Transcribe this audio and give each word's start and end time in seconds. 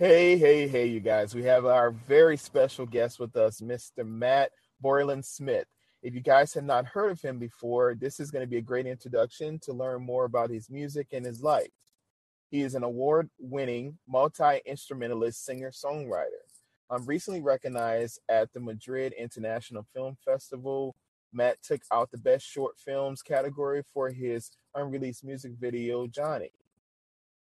Hey, 0.00 0.38
hey, 0.38 0.66
hey, 0.66 0.86
you 0.86 0.98
guys. 0.98 1.34
We 1.34 1.42
have 1.42 1.66
our 1.66 1.90
very 1.90 2.38
special 2.38 2.86
guest 2.86 3.20
with 3.20 3.36
us, 3.36 3.60
Mr. 3.60 4.02
Matt 4.02 4.50
Boylan 4.80 5.22
Smith. 5.22 5.66
If 6.02 6.14
you 6.14 6.22
guys 6.22 6.54
have 6.54 6.64
not 6.64 6.86
heard 6.86 7.10
of 7.10 7.20
him 7.20 7.38
before, 7.38 7.94
this 7.94 8.18
is 8.18 8.30
going 8.30 8.42
to 8.42 8.48
be 8.48 8.56
a 8.56 8.62
great 8.62 8.86
introduction 8.86 9.58
to 9.58 9.74
learn 9.74 10.00
more 10.00 10.24
about 10.24 10.48
his 10.48 10.70
music 10.70 11.08
and 11.12 11.26
his 11.26 11.42
life. 11.42 11.68
He 12.50 12.62
is 12.62 12.74
an 12.74 12.82
award 12.82 13.28
winning 13.38 13.98
multi 14.08 14.62
instrumentalist 14.64 15.44
singer 15.44 15.70
songwriter. 15.70 16.48
Um, 16.88 17.04
recently 17.04 17.42
recognized 17.42 18.20
at 18.30 18.50
the 18.54 18.60
Madrid 18.60 19.12
International 19.12 19.86
Film 19.92 20.16
Festival, 20.24 20.96
Matt 21.30 21.58
took 21.62 21.82
out 21.92 22.10
the 22.10 22.16
Best 22.16 22.46
Short 22.46 22.78
Films 22.78 23.20
category 23.20 23.82
for 23.92 24.08
his 24.08 24.50
unreleased 24.74 25.24
music 25.24 25.52
video, 25.60 26.06
Johnny 26.06 26.52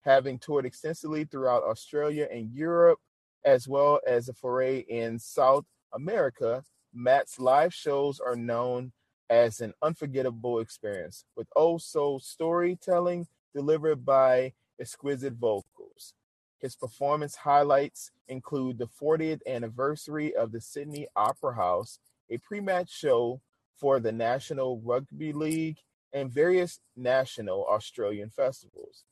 having 0.05 0.37
toured 0.37 0.65
extensively 0.65 1.25
throughout 1.25 1.63
Australia 1.63 2.27
and 2.31 2.53
Europe, 2.53 2.99
as 3.43 3.67
well 3.67 3.99
as 4.07 4.29
a 4.29 4.33
foray 4.33 4.79
in 4.79 5.17
South 5.17 5.65
America. 5.93 6.63
Matt's 6.93 7.39
live 7.39 7.73
shows 7.73 8.19
are 8.19 8.35
known 8.35 8.91
as 9.29 9.59
an 9.59 9.73
unforgettable 9.81 10.59
experience, 10.59 11.25
with 11.35 11.47
old 11.55 11.81
soul 11.81 12.19
storytelling 12.19 13.27
delivered 13.53 14.05
by 14.05 14.53
exquisite 14.79 15.33
vocals. 15.33 16.13
His 16.59 16.75
performance 16.75 17.35
highlights 17.35 18.11
include 18.27 18.77
the 18.77 18.87
40th 18.87 19.41
anniversary 19.47 20.35
of 20.35 20.51
the 20.51 20.61
Sydney 20.61 21.07
Opera 21.15 21.55
House, 21.55 21.99
a 22.29 22.37
pre 22.37 22.59
match 22.59 22.91
show 22.91 23.41
for 23.75 23.99
the 23.99 24.11
National 24.11 24.79
Rugby 24.79 25.33
League, 25.33 25.79
and 26.13 26.31
various 26.31 26.79
national 26.95 27.65
Australian 27.65 28.29
festivals 28.29 29.03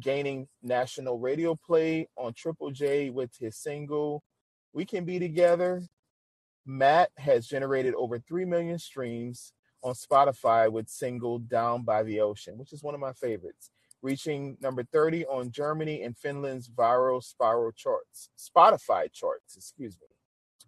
gaining 0.00 0.48
national 0.62 1.18
radio 1.18 1.54
play 1.54 2.08
on 2.16 2.32
Triple 2.32 2.70
J 2.70 3.10
with 3.10 3.30
his 3.38 3.56
single 3.56 4.22
We 4.72 4.84
Can 4.84 5.04
Be 5.04 5.18
Together. 5.18 5.82
Matt 6.64 7.10
has 7.18 7.46
generated 7.46 7.94
over 7.94 8.18
3 8.18 8.44
million 8.44 8.78
streams 8.78 9.52
on 9.82 9.94
Spotify 9.94 10.70
with 10.70 10.88
single 10.88 11.38
Down 11.38 11.82
by 11.82 12.02
the 12.02 12.20
Ocean, 12.20 12.56
which 12.56 12.72
is 12.72 12.82
one 12.82 12.94
of 12.94 13.00
my 13.00 13.12
favorites, 13.12 13.70
reaching 14.00 14.56
number 14.60 14.84
30 14.84 15.26
on 15.26 15.50
Germany 15.50 16.02
and 16.02 16.16
Finland's 16.16 16.68
viral 16.68 17.22
spiral 17.22 17.72
charts, 17.72 18.30
Spotify 18.38 19.12
charts, 19.12 19.56
excuse 19.56 19.96
me. 20.00 20.06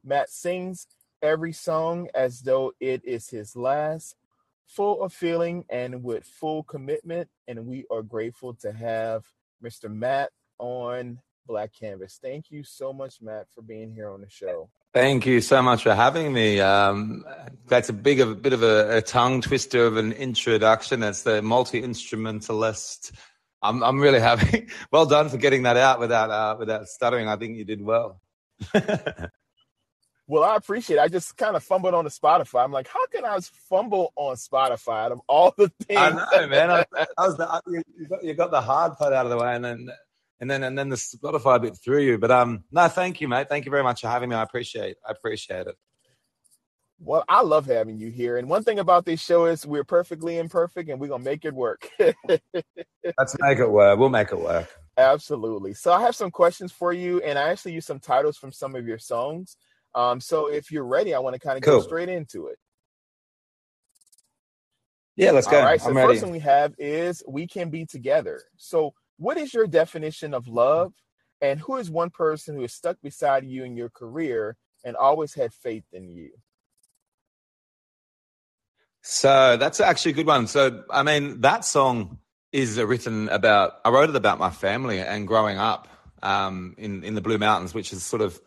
Matt 0.03 0.31
sings 0.31 0.87
every 1.23 1.53
song 1.53 2.09
as 2.15 2.43
though 2.43 2.73
it 2.81 3.03
is 3.05 3.31
his 3.31 3.57
last 3.57 4.17
full 4.67 5.03
of 5.03 5.13
feeling 5.13 5.65
and 5.69 6.03
with 6.03 6.25
full 6.25 6.63
commitment. 6.65 7.29
And 7.49 7.67
we 7.67 7.85
are 7.91 8.03
grateful 8.03 8.55
to 8.55 8.73
have 8.73 9.25
Mr. 9.63 9.91
Matt 9.91 10.31
on 10.59 11.21
Black 11.47 11.73
Canvas. 11.79 12.19
Thank 12.23 12.51
you 12.51 12.65
so 12.65 12.93
much, 12.93 13.21
Matt, 13.21 13.47
for 13.55 13.63
being 13.63 13.93
here 13.93 14.11
on 14.11 14.21
the 14.21 14.31
show. 14.31 14.69
Thank 14.93 15.27
you 15.27 15.41
so 15.41 15.61
much 15.61 15.83
for 15.83 15.95
having 15.95 16.33
me. 16.33 16.61
Um, 16.61 17.25
that's 17.67 17.89
a 17.89 17.93
big, 17.93 18.21
a 18.21 18.27
bit 18.27 18.53
of 18.53 18.63
a, 18.63 18.99
a, 18.99 19.03
tongue 19.03 19.41
twister 19.41 19.87
of 19.87 19.97
an 19.97 20.13
introduction. 20.13 21.03
It's 21.03 21.25
the 21.25 21.43
multi 21.43 21.83
instrumentalist. 21.83 23.13
I'm, 23.61 23.83
I'm 23.83 23.99
really 23.99 24.21
happy. 24.21 24.69
well 24.93 25.07
done 25.07 25.29
for 25.31 25.37
getting 25.37 25.65
that 25.65 25.77
out 25.77 25.99
without, 25.99 26.31
uh, 26.31 26.57
without 26.59 26.87
stuttering. 26.87 27.29
I 27.29 27.37
think 27.37 27.57
you 27.57 27.65
did 27.65 27.83
well. 27.83 28.21
Well, 30.27 30.43
I 30.43 30.57
appreciate 30.57 30.97
it. 30.97 31.03
I 31.03 31.09
just 31.09 31.37
kind 31.37 31.55
of 31.55 31.63
fumbled 31.63 31.93
on 31.93 32.05
the 32.05 32.11
Spotify. 32.11 32.65
I'm 32.65 32.73
like, 32.73 32.89
how 32.89 33.07
can 33.09 33.27
I 33.27 33.39
fumble 33.69 34.13
on 34.17 34.37
Spotify 34.37 35.05
out 35.05 35.13
of 35.13 35.21
all 35.29 35.53
the 35.57 35.69
things? 35.83 36.01
I 36.01 36.11
know, 36.11 36.47
man. 36.47 36.71
I, 36.71 36.85
I 37.19 37.27
was 37.27 37.37
the, 37.37 37.63
you, 37.67 38.09
got, 38.09 38.25
you 38.25 38.35
got 38.35 38.51
the 38.51 38.61
hard 38.61 38.95
part 38.97 39.13
out 39.13 39.27
of 39.27 39.31
the 39.31 39.37
way, 39.37 39.55
and 39.55 39.65
then 39.65 39.89
and 40.41 40.51
then 40.51 40.63
and 40.63 40.79
then 40.79 40.89
the 40.89 40.97
Spotify 40.97 41.61
bit 41.61 41.77
through 41.77 42.03
you. 42.03 42.19
But 42.19 42.31
um, 42.31 42.65
no, 42.73 42.89
thank 42.89 43.21
you, 43.21 43.29
mate. 43.29 43.49
Thank 43.49 43.67
you 43.67 43.71
very 43.71 43.83
much 43.83 44.01
for 44.01 44.09
having 44.09 44.31
me. 44.31 44.37
I 44.37 44.43
appreciate 44.43 44.97
I 45.07 45.13
appreciate 45.13 45.67
it. 45.67 45.77
Well, 47.01 47.25
I 47.29 47.43
love 47.43 47.67
having 47.67 47.99
you 47.99 48.11
here. 48.11 48.39
And 48.39 48.49
one 48.49 48.63
thing 48.65 48.79
about 48.79 49.05
this 49.05 49.21
show 49.21 49.45
is 49.45 49.67
we're 49.67 49.85
perfectly 49.85 50.39
imperfect, 50.39 50.89
and 50.89 50.99
we're 50.99 51.09
gonna 51.09 51.23
make 51.23 51.45
it 51.45 51.53
work. 51.55 51.91
Let's 51.99 53.37
make 53.41 53.59
it 53.59 53.71
work. 53.71 53.99
We'll 53.99 54.09
make 54.09 54.33
it 54.33 54.41
work. 54.41 54.71
Absolutely. 54.97 55.75
So 55.75 55.93
I 55.93 56.01
have 56.01 56.17
some 56.17 56.31
questions 56.31 56.73
for 56.73 56.95
you, 56.95 57.21
and 57.21 57.39
I 57.39 57.51
actually 57.51 57.73
use 57.73 57.85
some 57.85 57.99
titles 57.99 58.39
from 58.39 58.53
some 58.53 58.75
of 58.75 58.87
your 58.87 58.99
songs. 58.99 59.57
Um, 59.95 60.21
so 60.21 60.47
if 60.47 60.71
you're 60.71 60.85
ready, 60.85 61.15
I 61.15 61.19
want 61.21 61.35
to 61.35 61.41
kind 61.41 61.57
of 61.57 61.63
cool. 61.63 61.79
go 61.79 61.83
straight 61.87 62.09
into 62.09 62.49
it. 62.49 62.59
Yeah, 65.17 65.31
let's 65.31 65.47
go. 65.47 65.59
All 65.59 65.65
right. 65.65 65.81
So 65.81 65.89
I'm 65.89 65.95
the 65.95 66.01
ready. 66.01 66.15
first 66.15 66.23
one 66.25 66.33
we 66.33 66.41
have 66.41 66.75
is 66.79 67.23
we 67.29 67.47
can 67.47 67.71
be 67.71 67.87
together. 67.87 68.43
So 68.57 68.95
what 69.17 69.37
is 69.37 69.55
your 69.55 69.67
definition 69.67 70.35
of 70.35 70.49
love? 70.49 70.93
And 71.41 71.61
who 71.61 71.77
is 71.77 71.91
one 71.91 72.11
person 72.11 72.57
who 72.57 72.65
is 72.65 72.73
stuck 72.73 72.97
beside 73.03 73.45
you 73.45 73.65
in 73.65 73.77
your 73.77 73.91
career 73.91 74.57
and 74.85 74.97
always 74.97 75.35
had 75.35 75.53
faith 75.53 75.85
in 75.93 76.09
you? 76.09 76.31
So 79.03 79.57
that's 79.59 79.81
actually 79.81 80.13
a 80.13 80.15
good 80.15 80.27
one. 80.27 80.47
So 80.47 80.85
I 80.91 81.03
mean, 81.03 81.43
that 81.43 81.65
song 81.65 82.19
is 82.53 82.81
written 82.81 83.29
about. 83.29 83.75
I 83.85 83.91
wrote 83.91 84.11
it 84.11 84.17
about 84.17 84.39
my 84.39 84.51
family 84.51 85.01
and 85.01 85.29
growing 85.29 85.59
up 85.59 85.89
um, 86.23 86.75
in 86.79 87.05
in 87.05 87.15
the 87.15 87.21
Blue 87.21 87.39
Mountains, 87.39 87.75
which 87.75 87.93
is 87.93 88.03
sort 88.03 88.23
of 88.23 88.41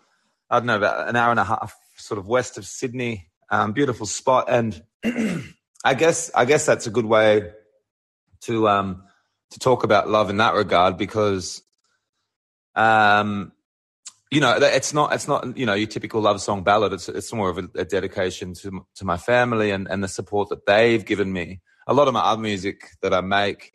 I 0.50 0.59
don't 0.59 0.68
know, 0.68 0.78
about 0.78 1.09
an 1.09 1.16
hour 1.16 1.31
and 1.31 1.40
a 1.40 1.44
half 1.44 1.75
sort 1.97 2.18
of 2.18 2.28
west 2.28 2.58
of 2.58 2.66
Sydney. 2.66 3.28
Um, 3.50 3.74
beautiful 3.74 4.06
spot. 4.06 4.46
And 4.50 4.81
I 5.84 5.94
guess, 5.94 6.31
I 6.34 6.46
guess 6.46 6.66
that's 6.66 6.88
a 6.88 6.91
good 6.91 7.06
way 7.06 7.52
to, 8.41 8.68
um, 8.69 9.03
to 9.52 9.59
talk 9.59 9.84
about 9.84 10.09
love 10.09 10.30
in 10.30 10.38
that 10.38 10.53
regard 10.53 10.97
because, 10.97 11.62
um, 12.75 13.52
you 14.31 14.41
know, 14.41 14.57
it's 14.57 14.94
not, 14.94 15.13
it's 15.13 15.28
not, 15.28 15.57
you 15.57 15.66
know, 15.66 15.74
your 15.74 15.88
typical 15.88 16.22
love 16.22 16.41
song 16.41 16.63
ballad. 16.63 16.94
It's, 16.94 17.07
it's 17.07 17.31
more 17.31 17.50
of 17.50 17.57
a, 17.57 17.69
a 17.75 17.86
dedication 17.86 18.53
to, 18.56 18.86
to 18.96 19.06
my 19.06 19.18
family 19.18 19.72
and, 19.72 19.88
and 19.90 20.03
the 20.03 20.09
support 20.09 20.50
that 20.50 20.66
they've 20.66 21.06
given 21.06 21.31
me. 21.31 21.62
A 21.88 21.94
lot 21.94 22.09
of 22.09 22.13
my 22.13 22.19
other 22.19 22.41
music 22.41 22.90
that 23.02 23.13
I 23.13 23.22
make 23.22 23.74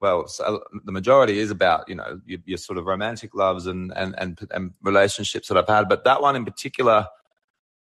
well, 0.00 0.28
so 0.28 0.62
the 0.84 0.92
majority 0.92 1.38
is 1.38 1.50
about 1.50 1.88
you 1.88 1.94
know 1.94 2.20
your, 2.24 2.38
your, 2.44 2.58
sort 2.58 2.78
of 2.78 2.86
romantic 2.86 3.34
loves 3.34 3.66
and, 3.66 3.92
and 3.96 4.14
and 4.18 4.38
and 4.50 4.72
relationships 4.82 5.48
that 5.48 5.56
I've 5.56 5.68
had, 5.68 5.88
but 5.88 6.04
that 6.04 6.22
one 6.22 6.36
in 6.36 6.44
particular 6.44 7.06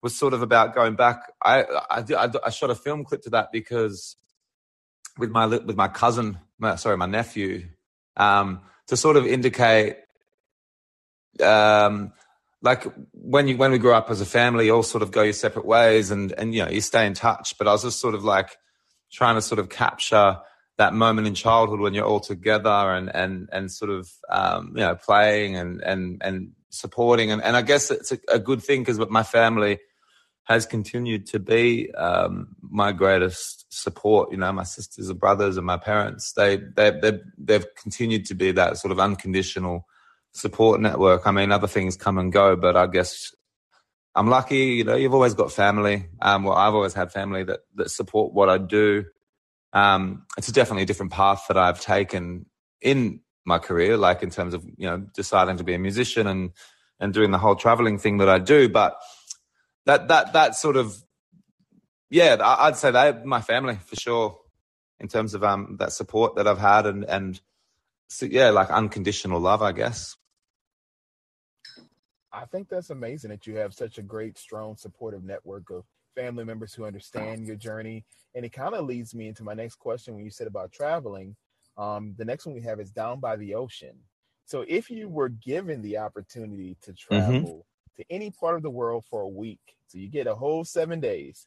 was 0.03 0.15
sort 0.15 0.35
of 0.35 0.43
about 0.43 0.75
going 0.75 0.97
back. 0.97 1.33
I 1.43 1.63
I, 1.63 2.05
I, 2.17 2.31
I 2.47 2.51
shot 2.51 2.71
a 2.71 2.75
film 2.75 3.05
clip 3.05 3.23
to 3.23 3.31
that 3.31 3.53
because 3.53 4.17
with 5.19 5.31
my 5.31 5.47
with 5.47 5.77
my 5.77 5.89
cousin, 5.89 6.39
my, 6.59 6.77
sorry, 6.77 6.97
my 6.97 7.07
nephew, 7.07 7.69
um, 8.17 8.61
to 8.89 8.97
sort 8.97 9.17
of 9.17 9.27
indicate, 9.27 9.97
um, 11.43 12.13
like 12.63 12.85
when 13.13 13.49
you 13.49 13.57
when 13.57 13.71
we 13.71 13.79
grew 13.79 13.95
up 13.95 14.11
as 14.11 14.21
a 14.21 14.27
family, 14.27 14.67
you 14.67 14.75
all 14.75 14.83
sort 14.83 15.03
of 15.03 15.11
go 15.11 15.23
your 15.23 15.33
separate 15.33 15.65
ways, 15.65 16.11
and 16.11 16.33
and 16.33 16.55
you 16.55 16.65
know 16.65 16.71
you 16.71 16.81
stay 16.81 17.07
in 17.07 17.15
touch. 17.15 17.57
But 17.59 17.69
I 17.69 17.73
was 17.73 17.83
just 17.83 18.01
sort 18.01 18.15
of 18.15 18.25
like 18.25 18.57
trying 19.11 19.37
to 19.37 19.43
sort 19.43 19.59
of 19.59 19.69
capture 19.69 20.39
that 20.77 20.95
moment 20.95 21.27
in 21.27 21.35
childhood 21.35 21.81
when 21.81 21.95
you're 21.95 22.05
all 22.05 22.21
together 22.21 22.69
and 22.69 23.15
and 23.15 23.49
and 23.53 23.71
sort 23.71 23.91
of 23.91 24.11
um, 24.29 24.73
you 24.75 24.83
know 24.83 24.95
playing 24.95 25.57
and 25.57 25.81
and 25.83 26.21
and 26.23 26.53
supporting 26.71 27.31
and, 27.31 27.43
and 27.43 27.57
I 27.57 27.63
guess 27.63 27.91
it's 27.91 28.13
a, 28.13 28.19
a 28.29 28.39
good 28.39 28.63
thing 28.63 28.83
because 28.83 28.99
my 29.09 29.23
family 29.23 29.79
has 30.45 30.67
continued 30.67 31.27
to 31.27 31.39
be 31.39 31.93
um, 31.95 32.55
my 32.61 32.93
greatest 32.93 33.67
support. 33.71 34.31
You 34.31 34.39
know, 34.39 34.53
my 34.53 34.65
sisters 34.65 35.09
and 35.09 35.19
brothers 35.19 35.57
and 35.57 35.67
my 35.67 35.79
parents 35.79 36.33
they 36.33 36.57
they 36.57 36.91
they 36.91 37.21
they've 37.39 37.67
continued 37.75 38.27
to 38.27 38.35
be 38.35 38.53
that 38.53 38.77
sort 38.77 38.93
of 38.93 39.01
unconditional 39.01 39.87
support 40.33 40.81
network. 40.81 41.27
I 41.27 41.31
mean, 41.31 41.51
other 41.51 41.67
things 41.67 41.97
come 41.97 42.19
and 42.19 42.33
go, 42.33 42.57
but 42.57 42.77
I 42.77 42.87
guess 42.87 43.35
I'm 44.15 44.29
lucky. 44.29 44.75
You 44.75 44.85
know, 44.85 44.97
you've 44.97 45.15
always 45.15 45.35
got 45.35 45.53
family. 45.53 46.07
Um, 46.21 46.45
well, 46.45 46.57
I've 46.57 46.75
always 46.75 46.95
had 46.95 47.11
family 47.11 47.45
that 47.45 47.61
that 47.77 47.91
support 47.91 48.35
what 48.35 48.51
I 48.51 48.59
do 48.59 49.07
um, 49.75 50.25
it's 50.39 50.51
definitely 50.51 50.85
a 50.85 50.87
different 50.87 51.13
path 51.13 51.45
that 51.49 51.59
I've 51.59 51.81
taken 51.81 52.47
in 52.81 53.21
my 53.45 53.59
career, 53.59 53.97
like 53.97 54.23
in 54.23 54.31
terms 54.31 54.55
of 54.55 54.65
you 54.65 54.87
know 54.87 54.99
deciding 55.15 55.59
to 55.59 55.65
be 55.65 55.75
a 55.75 55.79
musician 55.79 56.27
and 56.27 56.53
and 57.01 57.13
doing 57.13 57.31
the 57.31 57.39
whole 57.39 57.57
traveling 57.57 57.99
thing 57.99 58.19
that 58.19 58.29
I 58.29 58.39
do. 58.39 58.69
But 58.69 58.97
that 59.87 60.09
that 60.09 60.33
that 60.33 60.55
sort 60.55 60.77
of 60.77 60.97
yeah, 62.09 62.37
I'd 62.41 62.77
say 62.77 62.91
they 62.93 63.13
my 63.25 63.43
family 63.43 63.79
for 63.85 63.97
sure 63.97 64.39
in 65.01 65.09
terms 65.09 65.35
of 65.35 65.45
um 65.45 65.77
that 65.81 65.93
support 65.93 66.37
that 66.37 66.47
I've 66.47 66.59
had 66.59 66.87
and 66.87 67.05
and 67.05 67.41
so, 68.09 68.27
yeah, 68.27 68.51
like 68.51 68.71
unconditional 68.71 69.41
love, 69.41 69.63
I 69.63 69.73
guess. 69.73 70.17
I 72.33 72.45
think 72.47 72.69
that's 72.69 72.91
amazing 72.91 73.31
that 73.31 73.47
you 73.47 73.57
have 73.57 73.75
such 73.75 73.99
a 73.99 74.03
great, 74.03 74.39
strong, 74.39 74.77
supportive 74.77 75.25
network 75.25 75.71
of 75.71 75.85
family 76.15 76.45
members 76.45 76.75
who 76.75 76.85
understand 76.85 77.47
your 77.47 77.57
journey. 77.57 78.05
And 78.35 78.45
it 78.45 78.53
kind 78.53 78.75
of 78.75 78.87
leads 78.87 79.15
me 79.15 79.29
into 79.29 79.45
my 79.45 79.55
next 79.55 79.77
question 79.77 80.15
when 80.15 80.25
you 80.25 80.31
said 80.31 80.47
about 80.47 80.73
traveling. 80.73 81.37
Um, 81.77 82.15
the 82.17 82.25
next 82.25 82.47
one 82.47 82.55
we 82.55 82.63
have 82.63 82.81
is 82.81 82.91
down 82.91 83.21
by 83.21 83.37
the 83.37 83.55
ocean. 83.55 83.97
So 84.47 84.65
if 84.67 84.91
you 84.91 85.09
were 85.09 85.29
given 85.29 85.83
the 85.83 85.99
opportunity 85.99 86.77
to 86.83 86.93
mm-hmm. 86.93 87.15
travel 87.15 87.41
mm-hmm. 87.41 88.03
to 88.03 88.05
any 88.11 88.31
part 88.31 88.57
of 88.57 88.63
the 88.63 88.71
world 88.71 89.05
for 89.09 89.23
a 89.23 89.29
week, 89.29 89.61
so 89.89 89.99
you 89.99 90.09
get 90.09 90.27
a 90.27 90.35
whole 90.35 90.65
seven 90.65 91.01
days, 91.01 91.47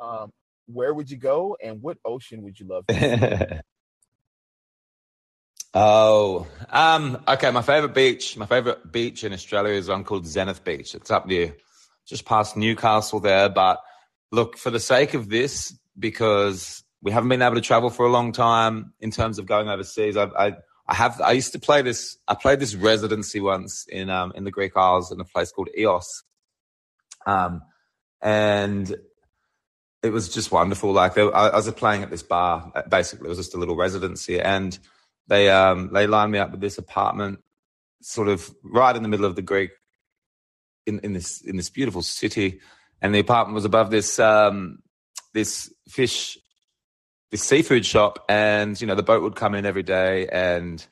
um, 0.00 0.32
where 0.66 0.94
would 0.94 1.10
you 1.10 1.16
go 1.16 1.56
and 1.62 1.82
what 1.82 1.98
ocean 2.04 2.42
would 2.42 2.58
you 2.58 2.66
love 2.66 2.84
Oh, 5.76 6.46
um, 6.70 7.18
okay. 7.26 7.50
My 7.50 7.62
favorite 7.62 7.94
beach, 7.94 8.36
my 8.36 8.46
favorite 8.46 8.92
beach 8.92 9.24
in 9.24 9.32
Australia 9.32 9.72
is 9.72 9.88
one 9.88 10.04
called 10.04 10.24
Zenith 10.24 10.62
Beach. 10.62 10.94
It's 10.94 11.10
up 11.10 11.26
near, 11.26 11.56
just 12.06 12.24
past 12.24 12.56
Newcastle 12.56 13.18
there. 13.18 13.48
But 13.48 13.80
look, 14.34 14.58
for 14.58 14.70
the 14.70 14.80
sake 14.80 15.14
of 15.14 15.28
this, 15.28 15.76
because 15.98 16.82
we 17.02 17.12
haven't 17.12 17.28
been 17.28 17.42
able 17.42 17.54
to 17.54 17.60
travel 17.60 17.90
for 17.90 18.06
a 18.06 18.10
long 18.10 18.32
time 18.32 18.92
in 19.00 19.10
terms 19.10 19.38
of 19.38 19.46
going 19.46 19.68
overseas, 19.68 20.16
I, 20.16 20.24
I, 20.24 20.56
I 20.86 20.94
have. 20.94 21.20
I 21.20 21.32
used 21.32 21.52
to 21.52 21.58
play 21.58 21.82
this. 21.82 22.18
I 22.28 22.34
played 22.34 22.60
this 22.60 22.74
residency 22.74 23.40
once 23.40 23.86
in 23.88 24.10
um, 24.10 24.32
in 24.34 24.44
the 24.44 24.50
Greek 24.50 24.72
Isles 24.76 25.10
in 25.12 25.20
a 25.20 25.24
place 25.24 25.50
called 25.50 25.70
Ios, 25.78 26.22
um, 27.26 27.62
and 28.20 28.94
it 30.02 30.10
was 30.10 30.28
just 30.28 30.52
wonderful. 30.52 30.92
Like 30.92 31.16
I, 31.16 31.22
I 31.22 31.56
was 31.56 31.70
playing 31.72 32.02
at 32.02 32.10
this 32.10 32.22
bar. 32.22 32.70
Basically, 32.88 33.26
it 33.26 33.30
was 33.30 33.38
just 33.38 33.54
a 33.54 33.58
little 33.58 33.76
residency, 33.76 34.38
and 34.40 34.78
they 35.26 35.48
um 35.48 35.90
they 35.92 36.06
lined 36.06 36.32
me 36.32 36.38
up 36.38 36.50
with 36.50 36.60
this 36.60 36.76
apartment, 36.76 37.38
sort 38.02 38.28
of 38.28 38.54
right 38.62 38.94
in 38.94 39.02
the 39.02 39.08
middle 39.08 39.24
of 39.24 39.36
the 39.36 39.42
Greek, 39.42 39.70
in 40.84 40.98
in 40.98 41.14
this 41.14 41.40
in 41.40 41.56
this 41.56 41.70
beautiful 41.70 42.02
city, 42.02 42.60
and 43.04 43.14
the 43.14 43.18
apartment 43.18 43.54
was 43.54 43.66
above 43.66 43.90
this 43.90 44.18
um 44.18 44.78
this 45.34 45.70
fish, 45.88 46.38
this 47.30 47.42
seafood 47.42 47.84
shop, 47.84 48.24
and 48.30 48.80
you 48.80 48.86
know 48.86 48.94
the 48.94 49.02
boat 49.02 49.22
would 49.22 49.36
come 49.36 49.54
in 49.54 49.64
every 49.66 49.84
day 49.84 50.26
and. 50.26 50.84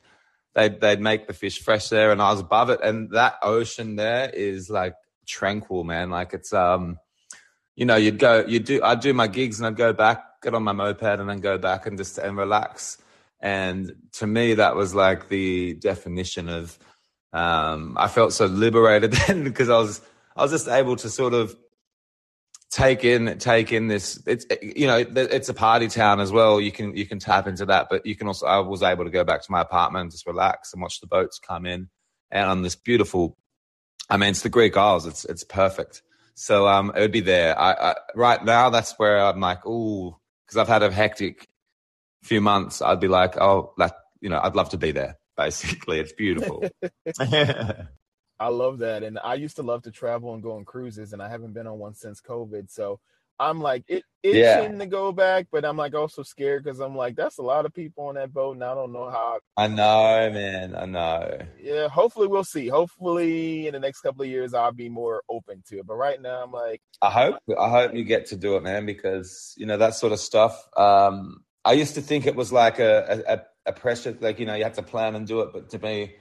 They'd, 0.54 0.82
they'd 0.82 1.00
make 1.00 1.26
the 1.26 1.32
fish 1.32 1.62
fresh 1.62 1.88
there 1.88 2.12
and 2.12 2.20
I 2.20 2.30
was 2.30 2.40
above 2.40 2.68
it. 2.68 2.80
And 2.82 3.12
that 3.12 3.36
ocean 3.42 3.96
there 3.96 4.28
is 4.28 4.68
like 4.68 4.92
tranquil, 5.26 5.82
man. 5.82 6.10
Like 6.10 6.34
it's, 6.34 6.52
um, 6.52 6.98
you 7.74 7.86
know, 7.86 7.96
you'd 7.96 8.18
go, 8.18 8.44
you'd 8.46 8.66
do, 8.66 8.82
I'd 8.82 9.00
do 9.00 9.14
my 9.14 9.28
gigs 9.28 9.58
and 9.58 9.66
I'd 9.66 9.76
go 9.76 9.94
back, 9.94 10.42
get 10.42 10.52
on 10.52 10.62
my 10.62 10.72
moped 10.72 11.04
and 11.20 11.26
then 11.26 11.40
go 11.40 11.56
back 11.56 11.86
and 11.86 11.96
just, 11.96 12.18
and 12.18 12.36
relax. 12.36 12.98
And 13.40 13.94
to 14.18 14.26
me, 14.26 14.52
that 14.52 14.76
was 14.76 14.94
like 14.94 15.30
the 15.30 15.72
definition 15.72 16.50
of, 16.50 16.78
um, 17.32 17.96
I 17.98 18.08
felt 18.08 18.34
so 18.34 18.44
liberated 18.44 19.12
then 19.26 19.44
because 19.44 19.70
I 19.70 19.78
was, 19.78 20.02
I 20.36 20.42
was 20.42 20.50
just 20.50 20.68
able 20.68 20.96
to 20.96 21.08
sort 21.08 21.32
of 21.32 21.56
take 22.72 23.04
in, 23.04 23.38
take 23.38 23.70
in 23.70 23.86
this, 23.86 24.20
it's, 24.26 24.46
you 24.62 24.86
know, 24.86 24.96
it's 24.96 25.50
a 25.50 25.54
party 25.54 25.88
town 25.88 26.20
as 26.20 26.32
well. 26.32 26.58
You 26.58 26.72
can, 26.72 26.96
you 26.96 27.06
can 27.06 27.18
tap 27.18 27.46
into 27.46 27.66
that, 27.66 27.88
but 27.90 28.06
you 28.06 28.16
can 28.16 28.26
also, 28.26 28.46
I 28.46 28.58
was 28.60 28.82
able 28.82 29.04
to 29.04 29.10
go 29.10 29.24
back 29.24 29.42
to 29.42 29.52
my 29.52 29.60
apartment 29.60 30.04
and 30.04 30.10
just 30.10 30.26
relax 30.26 30.72
and 30.72 30.80
watch 30.80 31.00
the 31.00 31.06
boats 31.06 31.38
come 31.38 31.66
in 31.66 31.90
and 32.30 32.48
on 32.48 32.62
this 32.62 32.74
beautiful, 32.74 33.36
I 34.08 34.16
mean, 34.16 34.30
it's 34.30 34.40
the 34.40 34.48
Greek 34.48 34.76
Isles. 34.76 35.06
It's, 35.06 35.26
it's 35.26 35.44
perfect. 35.44 36.02
So, 36.34 36.66
um, 36.66 36.90
it 36.96 37.00
would 37.00 37.12
be 37.12 37.20
there. 37.20 37.58
I, 37.58 37.72
I 37.72 37.94
right 38.14 38.42
now, 38.42 38.70
that's 38.70 38.98
where 38.98 39.22
I'm 39.22 39.38
like, 39.38 39.60
oh, 39.66 40.18
because 40.46 40.56
I've 40.56 40.68
had 40.68 40.82
a 40.82 40.90
hectic 40.90 41.48
few 42.22 42.40
months, 42.40 42.80
I'd 42.80 43.00
be 43.00 43.08
like, 43.08 43.36
oh, 43.36 43.74
that 43.76 43.96
you 44.22 44.30
know, 44.30 44.40
I'd 44.42 44.56
love 44.56 44.70
to 44.70 44.78
be 44.78 44.92
there. 44.92 45.18
Basically, 45.36 46.00
it's 46.00 46.12
beautiful. 46.12 46.64
I 48.38 48.48
love 48.48 48.78
that, 48.78 49.02
and 49.02 49.18
I 49.22 49.34
used 49.34 49.56
to 49.56 49.62
love 49.62 49.82
to 49.82 49.90
travel 49.90 50.34
and 50.34 50.42
go 50.42 50.56
on 50.56 50.64
cruises, 50.64 51.12
and 51.12 51.22
I 51.22 51.28
haven't 51.28 51.52
been 51.52 51.66
on 51.66 51.78
one 51.78 51.94
since 51.94 52.20
COVID. 52.20 52.70
So 52.70 52.98
I'm 53.38 53.60
like 53.60 53.84
it 53.88 54.04
itching 54.22 54.40
yeah. 54.40 54.78
to 54.78 54.86
go 54.86 55.12
back, 55.12 55.46
but 55.50 55.64
I'm 55.64 55.76
like 55.76 55.94
also 55.94 56.22
scared 56.22 56.64
because 56.64 56.80
I'm 56.80 56.96
like 56.96 57.16
that's 57.16 57.38
a 57.38 57.42
lot 57.42 57.66
of 57.66 57.74
people 57.74 58.04
on 58.06 58.16
that 58.16 58.32
boat, 58.32 58.54
and 58.54 58.64
I 58.64 58.74
don't 58.74 58.92
know 58.92 59.10
how. 59.10 59.38
I 59.56 59.68
know, 59.68 60.30
man. 60.32 60.74
I 60.76 60.86
know. 60.86 61.38
Yeah, 61.60 61.88
hopefully 61.88 62.26
we'll 62.26 62.44
see. 62.44 62.68
Hopefully 62.68 63.66
in 63.66 63.72
the 63.72 63.80
next 63.80 64.00
couple 64.00 64.22
of 64.22 64.28
years 64.28 64.54
I'll 64.54 64.72
be 64.72 64.88
more 64.88 65.22
open 65.28 65.62
to 65.68 65.78
it. 65.78 65.86
But 65.86 65.94
right 65.94 66.20
now 66.20 66.42
I'm 66.42 66.52
like, 66.52 66.80
I 67.00 67.10
hope 67.10 67.36
I 67.58 67.68
hope 67.68 67.94
you 67.94 68.04
get 68.04 68.26
to 68.26 68.36
do 68.36 68.56
it, 68.56 68.62
man, 68.62 68.86
because 68.86 69.54
you 69.56 69.66
know 69.66 69.76
that 69.76 69.94
sort 69.94 70.12
of 70.12 70.20
stuff. 70.20 70.68
Um, 70.76 71.44
I 71.64 71.72
used 71.74 71.94
to 71.94 72.00
think 72.00 72.26
it 72.26 72.34
was 72.34 72.52
like 72.52 72.78
a, 72.78 73.22
a, 73.26 73.70
a 73.70 73.72
pressure, 73.72 74.16
like, 74.20 74.40
you 74.40 74.46
know, 74.46 74.54
you 74.54 74.64
have 74.64 74.74
to 74.74 74.82
plan 74.82 75.14
and 75.14 75.26
do 75.26 75.42
it. 75.42 75.52
But 75.52 75.70
to 75.70 75.78
me, 75.78 76.16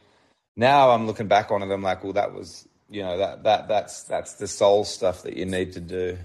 now 0.55 0.91
I'm 0.91 1.07
looking 1.07 1.27
back 1.27 1.51
on 1.51 1.61
it, 1.61 1.71
I'm 1.71 1.81
like, 1.81 2.03
well, 2.03 2.13
that 2.13 2.33
was, 2.33 2.67
you 2.89 3.01
know, 3.01 3.17
that, 3.17 3.43
that, 3.43 3.67
that's, 3.67 4.03
that's 4.03 4.33
the 4.33 4.47
soul 4.47 4.83
stuff 4.83 5.23
that 5.23 5.37
you 5.37 5.45
need 5.45 5.73
to 5.73 5.79
do, 5.79 6.17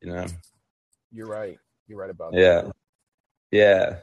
you 0.00 0.12
know? 0.12 0.26
You're 1.12 1.26
right. 1.26 1.58
You're 1.86 1.98
right 1.98 2.10
about 2.10 2.34
yeah. 2.34 2.62
that. 2.62 2.72
Yeah. 3.50 3.60
Yeah. 3.60 3.96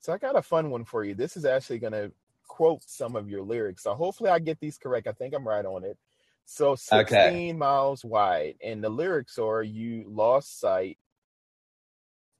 So 0.00 0.12
I 0.12 0.18
got 0.18 0.36
a 0.36 0.42
fun 0.42 0.70
one 0.70 0.84
for 0.84 1.04
you. 1.04 1.14
This 1.14 1.36
is 1.36 1.44
actually 1.44 1.80
going 1.80 1.92
to 1.92 2.12
quote 2.46 2.82
some 2.86 3.16
of 3.16 3.28
your 3.28 3.42
lyrics. 3.42 3.82
So 3.82 3.94
hopefully 3.94 4.30
I 4.30 4.38
get 4.38 4.60
these 4.60 4.78
correct. 4.78 5.08
I 5.08 5.12
think 5.12 5.34
I'm 5.34 5.46
right 5.46 5.64
on 5.64 5.84
it. 5.84 5.98
So 6.44 6.76
16 6.76 7.18
okay. 7.18 7.52
miles 7.52 8.04
wide, 8.04 8.54
and 8.64 8.82
the 8.82 8.88
lyrics 8.88 9.36
are 9.36 9.64
you 9.64 10.04
lost 10.06 10.60
sight 10.60 10.96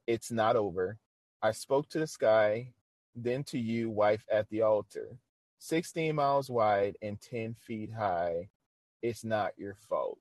it's 0.06 0.30
not 0.30 0.56
over. 0.56 0.98
I 1.42 1.52
spoke 1.52 1.88
to 1.90 1.98
the 1.98 2.06
sky, 2.06 2.72
then 3.14 3.44
to 3.44 3.58
you, 3.58 3.90
wife 3.90 4.24
at 4.30 4.48
the 4.50 4.62
altar. 4.62 5.18
16 5.58 6.14
miles 6.14 6.50
wide 6.50 6.96
and 7.02 7.20
10 7.20 7.54
feet 7.54 7.92
high. 7.92 8.48
It's 9.02 9.24
not 9.24 9.52
your 9.56 9.74
fault. 9.88 10.18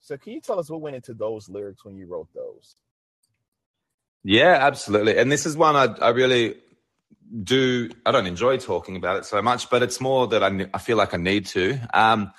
So, 0.00 0.16
can 0.16 0.32
you 0.32 0.40
tell 0.40 0.58
us 0.58 0.68
what 0.68 0.80
went 0.80 0.96
into 0.96 1.14
those 1.14 1.48
lyrics 1.48 1.84
when 1.84 1.96
you 1.96 2.06
wrote 2.06 2.28
those? 2.34 2.76
Yeah, 4.24 4.58
absolutely. 4.60 5.18
And 5.18 5.30
this 5.30 5.46
is 5.46 5.56
one 5.56 5.76
I, 5.76 5.86
I 6.04 6.10
really 6.10 6.56
do. 7.42 7.90
I 8.04 8.12
don't 8.12 8.26
enjoy 8.26 8.58
talking 8.58 8.96
about 8.96 9.16
it 9.16 9.24
so 9.24 9.40
much, 9.42 9.70
but 9.70 9.82
it's 9.82 10.00
more 10.00 10.26
that 10.28 10.42
I, 10.42 10.66
I 10.74 10.78
feel 10.78 10.96
like 10.96 11.14
I 11.14 11.18
need 11.18 11.46
to. 11.46 11.78
Um, 11.94 12.32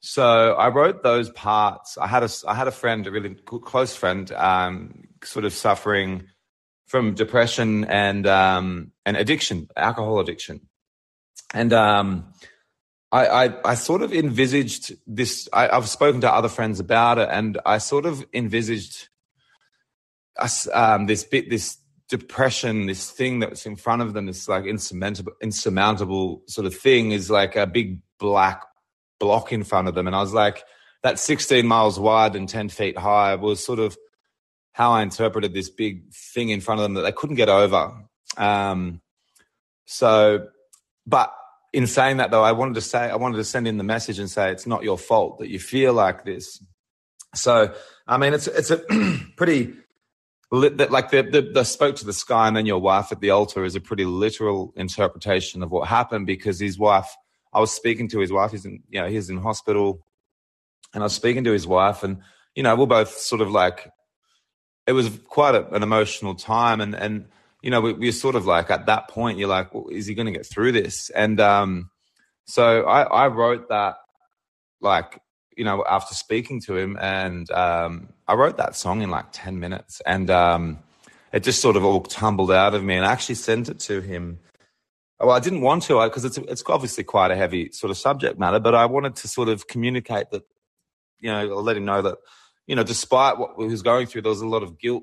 so 0.00 0.52
I 0.52 0.68
wrote 0.68 1.02
those 1.02 1.28
parts. 1.30 1.98
I 1.98 2.06
had 2.06 2.22
a 2.22 2.28
I 2.46 2.54
had 2.54 2.68
a 2.68 2.72
friend, 2.72 3.06
a 3.06 3.10
really 3.10 3.34
close 3.34 3.96
friend, 3.96 4.30
um, 4.32 5.04
sort 5.24 5.44
of 5.44 5.52
suffering 5.52 6.28
from 6.86 7.14
depression 7.14 7.84
and 7.84 8.26
um, 8.26 8.92
and 9.04 9.16
addiction, 9.16 9.68
alcohol 9.76 10.20
addiction, 10.20 10.67
and 11.54 11.72
um, 11.72 12.32
I, 13.10 13.26
I, 13.26 13.70
I 13.70 13.74
sort 13.74 14.02
of 14.02 14.12
envisaged 14.12 14.92
this. 15.06 15.48
I, 15.52 15.74
have 15.74 15.88
spoken 15.88 16.20
to 16.22 16.32
other 16.32 16.48
friends 16.48 16.80
about 16.80 17.18
it, 17.18 17.28
and 17.30 17.58
I 17.64 17.78
sort 17.78 18.06
of 18.06 18.24
envisaged 18.32 19.08
us 20.38 20.68
um, 20.72 21.06
this 21.06 21.24
bit, 21.24 21.50
this 21.50 21.78
depression, 22.08 22.86
this 22.86 23.10
thing 23.10 23.38
that's 23.38 23.66
in 23.66 23.76
front 23.76 24.02
of 24.02 24.12
them, 24.12 24.26
this 24.26 24.48
like 24.48 24.64
insurmountable, 24.64 25.32
insurmountable 25.40 26.42
sort 26.46 26.66
of 26.66 26.74
thing, 26.74 27.12
is 27.12 27.30
like 27.30 27.56
a 27.56 27.66
big 27.66 28.00
black 28.18 28.62
block 29.18 29.52
in 29.52 29.64
front 29.64 29.88
of 29.88 29.94
them. 29.94 30.06
And 30.06 30.14
I 30.14 30.20
was 30.20 30.34
like, 30.34 30.62
that 31.02 31.18
16 31.18 31.66
miles 31.66 31.98
wide 31.98 32.36
and 32.36 32.48
10 32.48 32.68
feet 32.68 32.98
high 32.98 33.34
was 33.36 33.64
sort 33.64 33.78
of 33.78 33.96
how 34.72 34.92
I 34.92 35.02
interpreted 35.02 35.54
this 35.54 35.70
big 35.70 36.12
thing 36.12 36.50
in 36.50 36.60
front 36.60 36.80
of 36.80 36.84
them 36.84 36.94
that 36.94 37.02
they 37.02 37.12
couldn't 37.12 37.36
get 37.36 37.48
over. 37.48 37.92
Um, 38.36 39.00
so, 39.86 40.48
but 41.08 41.32
in 41.72 41.86
saying 41.86 42.18
that 42.18 42.30
though, 42.30 42.42
I 42.42 42.52
wanted 42.52 42.74
to 42.74 42.80
say, 42.80 42.98
I 42.98 43.16
wanted 43.16 43.38
to 43.38 43.44
send 43.44 43.66
in 43.66 43.78
the 43.78 43.84
message 43.84 44.18
and 44.18 44.30
say 44.30 44.50
it's 44.50 44.66
not 44.66 44.82
your 44.82 44.98
fault 44.98 45.38
that 45.38 45.48
you 45.48 45.58
feel 45.58 45.92
like 45.92 46.24
this. 46.24 46.62
So, 47.34 47.74
I 48.06 48.18
mean, 48.18 48.34
it's 48.34 48.46
it's 48.46 48.70
a 48.70 48.78
pretty 49.36 49.74
that 50.50 50.90
like 50.90 51.10
the, 51.10 51.22
the 51.22 51.42
the 51.42 51.64
spoke 51.64 51.96
to 51.96 52.06
the 52.06 52.12
sky 52.12 52.48
and 52.48 52.56
then 52.56 52.66
your 52.66 52.78
wife 52.78 53.12
at 53.12 53.20
the 53.20 53.30
altar 53.30 53.64
is 53.64 53.74
a 53.74 53.80
pretty 53.80 54.04
literal 54.04 54.72
interpretation 54.76 55.62
of 55.62 55.70
what 55.70 55.88
happened 55.88 56.26
because 56.26 56.58
his 56.58 56.78
wife 56.78 57.08
I 57.52 57.60
was 57.60 57.70
speaking 57.72 58.08
to 58.10 58.20
his 58.20 58.32
wife. 58.32 58.50
He's 58.50 58.64
in, 58.64 58.82
you 58.88 59.00
know, 59.00 59.08
he's 59.08 59.30
in 59.30 59.38
hospital, 59.38 60.04
and 60.94 61.02
I 61.02 61.06
was 61.06 61.14
speaking 61.14 61.44
to 61.44 61.52
his 61.52 61.66
wife, 61.66 62.02
and 62.02 62.18
you 62.54 62.62
know, 62.62 62.74
we're 62.76 62.86
both 62.86 63.16
sort 63.18 63.40
of 63.40 63.50
like, 63.50 63.90
it 64.86 64.92
was 64.92 65.10
quite 65.28 65.54
a, 65.54 65.68
an 65.70 65.82
emotional 65.82 66.34
time, 66.34 66.80
and 66.80 66.94
and 66.94 67.26
you 67.62 67.70
know, 67.70 67.80
we, 67.80 67.92
we're 67.92 68.12
sort 68.12 68.34
of 68.34 68.46
like 68.46 68.70
at 68.70 68.86
that 68.86 69.08
point, 69.08 69.38
you're 69.38 69.48
like, 69.48 69.74
well, 69.74 69.88
is 69.90 70.06
he 70.06 70.14
going 70.14 70.26
to 70.26 70.32
get 70.32 70.46
through 70.46 70.72
this? 70.72 71.10
And 71.10 71.40
um, 71.40 71.90
so 72.46 72.84
I, 72.84 73.02
I 73.02 73.26
wrote 73.28 73.68
that, 73.68 73.96
like, 74.80 75.20
you 75.56 75.64
know, 75.64 75.84
after 75.88 76.14
speaking 76.14 76.60
to 76.62 76.76
him, 76.76 76.96
and 77.00 77.50
um, 77.50 78.10
I 78.28 78.34
wrote 78.34 78.58
that 78.58 78.76
song 78.76 79.02
in 79.02 79.10
like 79.10 79.26
ten 79.32 79.58
minutes, 79.58 80.00
and 80.06 80.30
um, 80.30 80.78
it 81.32 81.42
just 81.42 81.60
sort 81.60 81.74
of 81.74 81.84
all 81.84 82.00
tumbled 82.02 82.52
out 82.52 82.74
of 82.74 82.84
me, 82.84 82.94
and 82.94 83.04
I 83.04 83.10
actually 83.10 83.34
sent 83.34 83.68
it 83.68 83.80
to 83.80 84.00
him. 84.00 84.38
Well, 85.18 85.32
I 85.32 85.40
didn't 85.40 85.62
want 85.62 85.82
to 85.84 86.00
because 86.04 86.24
it's 86.24 86.38
it's 86.38 86.62
obviously 86.68 87.02
quite 87.02 87.32
a 87.32 87.36
heavy 87.36 87.72
sort 87.72 87.90
of 87.90 87.96
subject 87.96 88.38
matter, 88.38 88.60
but 88.60 88.76
I 88.76 88.86
wanted 88.86 89.16
to 89.16 89.26
sort 89.26 89.48
of 89.48 89.66
communicate 89.66 90.30
that, 90.30 90.44
you 91.18 91.28
know, 91.28 91.44
let 91.56 91.76
him 91.76 91.84
know 91.84 92.02
that, 92.02 92.18
you 92.68 92.76
know, 92.76 92.84
despite 92.84 93.36
what 93.36 93.56
he 93.58 93.66
was 93.66 93.82
going 93.82 94.06
through, 94.06 94.22
there 94.22 94.30
was 94.30 94.42
a 94.42 94.46
lot 94.46 94.62
of 94.62 94.78
guilt 94.78 95.02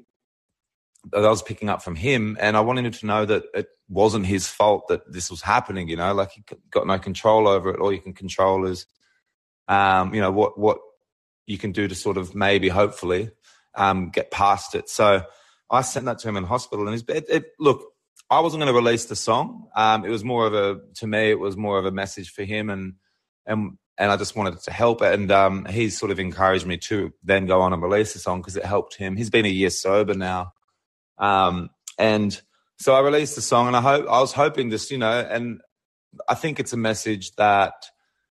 I 1.14 1.20
was 1.20 1.42
picking 1.42 1.70
up 1.70 1.82
from 1.82 1.96
him, 1.96 2.38
and 2.40 2.56
I 2.58 2.62
wanted 2.62 2.86
him 2.86 2.92
to 2.94 3.06
know 3.06 3.26
that 3.26 3.44
it 3.54 3.68
wasn't 3.90 4.26
his 4.26 4.48
fault 4.48 4.88
that 4.88 5.12
this 5.12 5.30
was 5.30 5.42
happening. 5.42 5.88
You 5.90 5.98
know, 5.98 6.14
like 6.14 6.32
he 6.32 6.44
got 6.72 6.88
no 6.88 6.98
control 7.00 7.48
over 7.48 7.70
it. 7.70 7.80
All 7.80 7.92
you 7.92 8.02
can 8.02 8.14
control 8.14 8.66
is, 8.66 8.86
um, 9.68 10.14
you 10.14 10.22
know, 10.22 10.32
what 10.32 10.58
what 10.58 10.80
you 11.46 11.58
can 11.58 11.72
do 11.72 11.88
to 11.88 11.96
sort 11.96 12.18
of 12.18 12.34
maybe, 12.36 12.70
hopefully, 12.70 13.30
um, 13.76 14.10
get 14.10 14.32
past 14.32 14.76
it. 14.76 14.90
So 14.90 15.24
I 15.70 15.82
sent 15.82 16.06
that 16.06 16.20
to 16.20 16.30
him 16.30 16.38
in 16.38 16.44
hospital, 16.44 16.86
and 16.86 16.94
his 16.94 17.04
bed. 17.04 17.26
It, 17.30 17.46
look, 17.60 17.84
I 18.30 18.40
wasn't 18.40 18.62
going 18.62 18.74
to 18.74 18.78
release 18.78 19.06
the 19.06 19.16
song. 19.16 19.68
Um, 19.76 20.06
it 20.06 20.10
was 20.10 20.24
more 20.24 20.48
of 20.48 20.54
a 20.54 20.80
to 20.96 21.08
me, 21.08 21.30
it 21.30 21.40
was 21.40 21.56
more 21.56 21.78
of 21.78 21.86
a 21.86 21.92
message 21.92 22.32
for 22.32 22.44
him, 22.44 22.70
and 22.70 22.94
and 23.46 23.78
and 23.98 24.12
I 24.12 24.18
just 24.18 24.36
wanted 24.36 24.60
to 24.60 24.72
help. 24.72 25.02
And 25.02 25.32
um, 25.32 25.66
he's 25.66 25.98
sort 25.98 26.12
of 26.12 26.20
encouraged 26.20 26.66
me 26.66 26.78
to 26.78 27.14
then 27.24 27.46
go 27.46 27.62
on 27.62 27.74
and 27.74 27.82
release 27.82 28.14
the 28.14 28.20
song 28.20 28.42
because 28.42 28.58
it 28.58 28.66
helped 28.66 28.96
him. 28.96 29.16
He's 29.16 29.30
been 29.30 29.46
a 29.46 29.50
year 29.50 29.70
sober 29.70 30.14
now, 30.14 30.54
um, 31.18 31.70
and 31.98 32.40
so 32.78 32.94
I 32.94 33.00
released 33.00 33.36
the 33.36 33.42
song, 33.42 33.68
and 33.68 33.76
I 33.76 33.82
hope 33.82 34.08
I 34.10 34.20
was 34.20 34.34
hoping 34.34 34.70
this, 34.70 34.92
you 34.92 34.98
know, 34.98 35.20
and 35.20 35.62
I 36.28 36.36
think 36.36 36.60
it's 36.60 36.74
a 36.74 36.78
message 36.78 37.36
that 37.36 37.74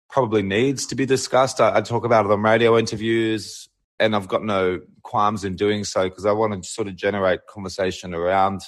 probably 0.10 0.44
needs 0.44 0.86
to 0.88 0.96
be 0.96 1.06
discussed. 1.06 1.62
I, 1.62 1.78
I 1.78 1.82
talk 1.82 2.06
about 2.06 2.25
it 2.25 2.32
on 2.32 2.42
radio 2.42 2.78
interviews, 2.78 3.70
and 4.00 4.16
I've 4.16 4.28
got 4.28 4.44
no 4.44 4.82
qualms 5.02 5.44
in 5.44 5.56
doing 5.56 5.84
so 5.84 6.04
because 6.04 6.25
I 6.25 6.32
want 6.34 6.62
to 6.62 6.70
sort 6.70 6.88
of 6.88 6.96
generate 6.96 7.48
conversation 7.48 8.13
around 8.13 8.62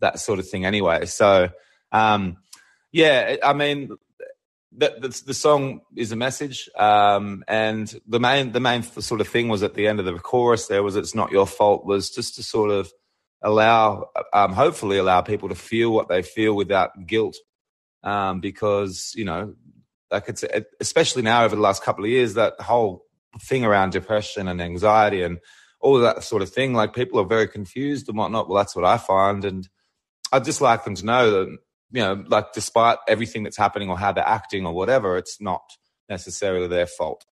that 0.00 0.18
sort 0.18 0.38
of 0.38 0.48
thing 0.48 0.64
anyway. 0.64 1.06
So, 1.06 1.50
um, 1.92 2.36
yeah, 2.92 3.36
I 3.42 3.52
mean, 3.52 3.90
the, 4.76 4.94
the, 5.00 5.22
the, 5.26 5.34
song 5.34 5.80
is 5.96 6.12
a 6.12 6.16
message, 6.16 6.68
um, 6.76 7.44
and 7.48 7.92
the 8.06 8.20
main 8.20 8.52
the 8.52 8.60
main 8.60 8.82
sort 8.82 9.20
of 9.20 9.28
thing 9.28 9.48
was 9.48 9.62
at 9.62 9.74
the 9.74 9.86
end 9.86 10.00
of 10.00 10.04
the 10.04 10.14
chorus. 10.18 10.66
There 10.66 10.82
was 10.82 10.96
"It's 10.96 11.14
not 11.14 11.32
your 11.32 11.46
fault" 11.46 11.86
was 11.86 12.10
just 12.10 12.34
to 12.36 12.42
sort 12.42 12.70
of 12.70 12.92
allow, 13.42 14.10
um, 14.32 14.52
hopefully, 14.52 14.98
allow 14.98 15.20
people 15.20 15.48
to 15.48 15.54
feel 15.54 15.90
what 15.90 16.08
they 16.08 16.22
feel 16.22 16.54
without 16.54 17.06
guilt, 17.06 17.36
um, 18.02 18.40
because 18.40 19.12
you 19.16 19.24
know, 19.24 19.54
like 20.10 20.28
it's 20.28 20.44
especially 20.80 21.22
now 21.22 21.44
over 21.44 21.56
the 21.56 21.62
last 21.62 21.82
couple 21.82 22.04
of 22.04 22.10
years 22.10 22.34
that 22.34 22.60
whole 22.60 23.04
thing 23.42 23.64
around 23.64 23.90
depression 23.90 24.48
and 24.48 24.62
anxiety 24.62 25.22
and 25.22 25.38
all 25.80 25.98
that 25.98 26.24
sort 26.24 26.42
of 26.42 26.50
thing. 26.50 26.72
Like 26.72 26.94
people 26.94 27.20
are 27.20 27.26
very 27.26 27.48
confused 27.48 28.08
and 28.08 28.16
whatnot. 28.16 28.48
Well, 28.48 28.58
that's 28.58 28.76
what 28.76 28.84
I 28.84 28.98
find, 28.98 29.44
and 29.44 29.68
I'd 30.32 30.44
just 30.44 30.60
like 30.60 30.84
them 30.84 30.94
to 30.96 31.06
know 31.06 31.30
that 31.30 31.58
you 31.92 32.02
know, 32.02 32.24
like 32.28 32.52
despite 32.52 32.98
everything 33.08 33.42
that's 33.42 33.56
happening 33.56 33.88
or 33.88 33.98
how 33.98 34.12
they're 34.12 34.26
acting 34.26 34.66
or 34.66 34.72
whatever, 34.72 35.16
it's 35.16 35.40
not 35.40 35.62
necessarily 36.08 36.68
their 36.68 36.86
fault. 36.86 37.24